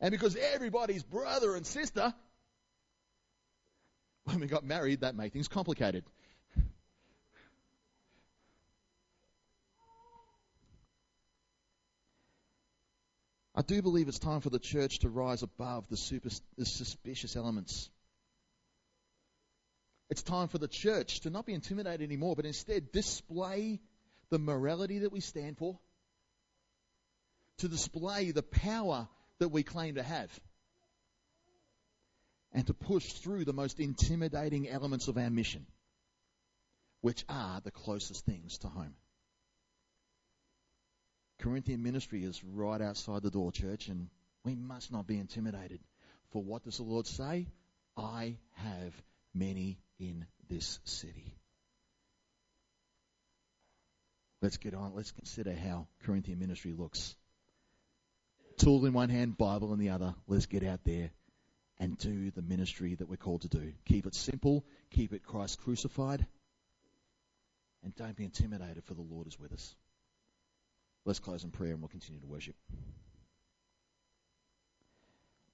And 0.00 0.12
because 0.12 0.36
everybody's 0.36 1.02
brother 1.02 1.54
and 1.56 1.66
sister, 1.66 2.14
when 4.24 4.40
we 4.40 4.46
got 4.46 4.64
married, 4.64 5.00
that 5.00 5.14
made 5.14 5.32
things 5.32 5.48
complicated. 5.48 6.04
Do 13.70 13.82
believe 13.82 14.08
it's 14.08 14.18
time 14.18 14.40
for 14.40 14.50
the 14.50 14.58
church 14.58 14.98
to 14.98 15.08
rise 15.08 15.44
above 15.44 15.88
the, 15.88 15.96
super, 15.96 16.28
the 16.58 16.66
suspicious 16.66 17.36
elements. 17.36 17.88
It's 20.10 20.24
time 20.24 20.48
for 20.48 20.58
the 20.58 20.66
church 20.66 21.20
to 21.20 21.30
not 21.30 21.46
be 21.46 21.54
intimidated 21.54 22.02
anymore, 22.02 22.34
but 22.34 22.46
instead 22.46 22.90
display 22.90 23.78
the 24.30 24.40
morality 24.40 24.98
that 25.00 25.12
we 25.12 25.20
stand 25.20 25.56
for, 25.56 25.78
to 27.58 27.68
display 27.68 28.32
the 28.32 28.42
power 28.42 29.06
that 29.38 29.50
we 29.50 29.62
claim 29.62 29.94
to 29.94 30.02
have, 30.02 30.30
and 32.52 32.66
to 32.66 32.74
push 32.74 33.12
through 33.12 33.44
the 33.44 33.52
most 33.52 33.78
intimidating 33.78 34.68
elements 34.68 35.06
of 35.06 35.16
our 35.16 35.30
mission, 35.30 35.64
which 37.02 37.24
are 37.28 37.60
the 37.60 37.70
closest 37.70 38.26
things 38.26 38.58
to 38.58 38.66
home. 38.66 38.96
Corinthian 41.40 41.82
ministry 41.82 42.22
is 42.22 42.42
right 42.44 42.80
outside 42.80 43.22
the 43.22 43.30
door, 43.30 43.50
church, 43.50 43.88
and 43.88 44.08
we 44.44 44.54
must 44.54 44.92
not 44.92 45.06
be 45.06 45.18
intimidated. 45.18 45.80
For 46.32 46.42
what 46.42 46.62
does 46.64 46.76
the 46.76 46.82
Lord 46.82 47.06
say? 47.06 47.46
I 47.96 48.36
have 48.56 48.94
many 49.34 49.78
in 49.98 50.26
this 50.48 50.78
city. 50.84 51.34
Let's 54.42 54.58
get 54.58 54.74
on. 54.74 54.94
Let's 54.94 55.12
consider 55.12 55.54
how 55.54 55.86
Corinthian 56.04 56.38
ministry 56.38 56.72
looks. 56.72 57.14
Tool 58.58 58.84
in 58.86 58.92
one 58.92 59.08
hand, 59.08 59.36
Bible 59.36 59.72
in 59.72 59.78
the 59.78 59.90
other. 59.90 60.14
Let's 60.26 60.46
get 60.46 60.64
out 60.64 60.80
there 60.84 61.10
and 61.78 61.96
do 61.98 62.30
the 62.30 62.42
ministry 62.42 62.94
that 62.94 63.08
we're 63.08 63.16
called 63.16 63.42
to 63.42 63.48
do. 63.48 63.72
Keep 63.86 64.06
it 64.06 64.14
simple. 64.14 64.64
Keep 64.90 65.14
it 65.14 65.24
Christ 65.24 65.58
crucified. 65.62 66.26
And 67.82 67.94
don't 67.96 68.16
be 68.16 68.24
intimidated, 68.24 68.84
for 68.84 68.94
the 68.94 69.00
Lord 69.02 69.26
is 69.26 69.38
with 69.38 69.52
us. 69.52 69.74
Let's 71.06 71.18
close 71.18 71.44
in 71.44 71.50
prayer 71.50 71.72
and 71.72 71.80
we'll 71.80 71.88
continue 71.88 72.20
to 72.20 72.26
worship. 72.26 72.56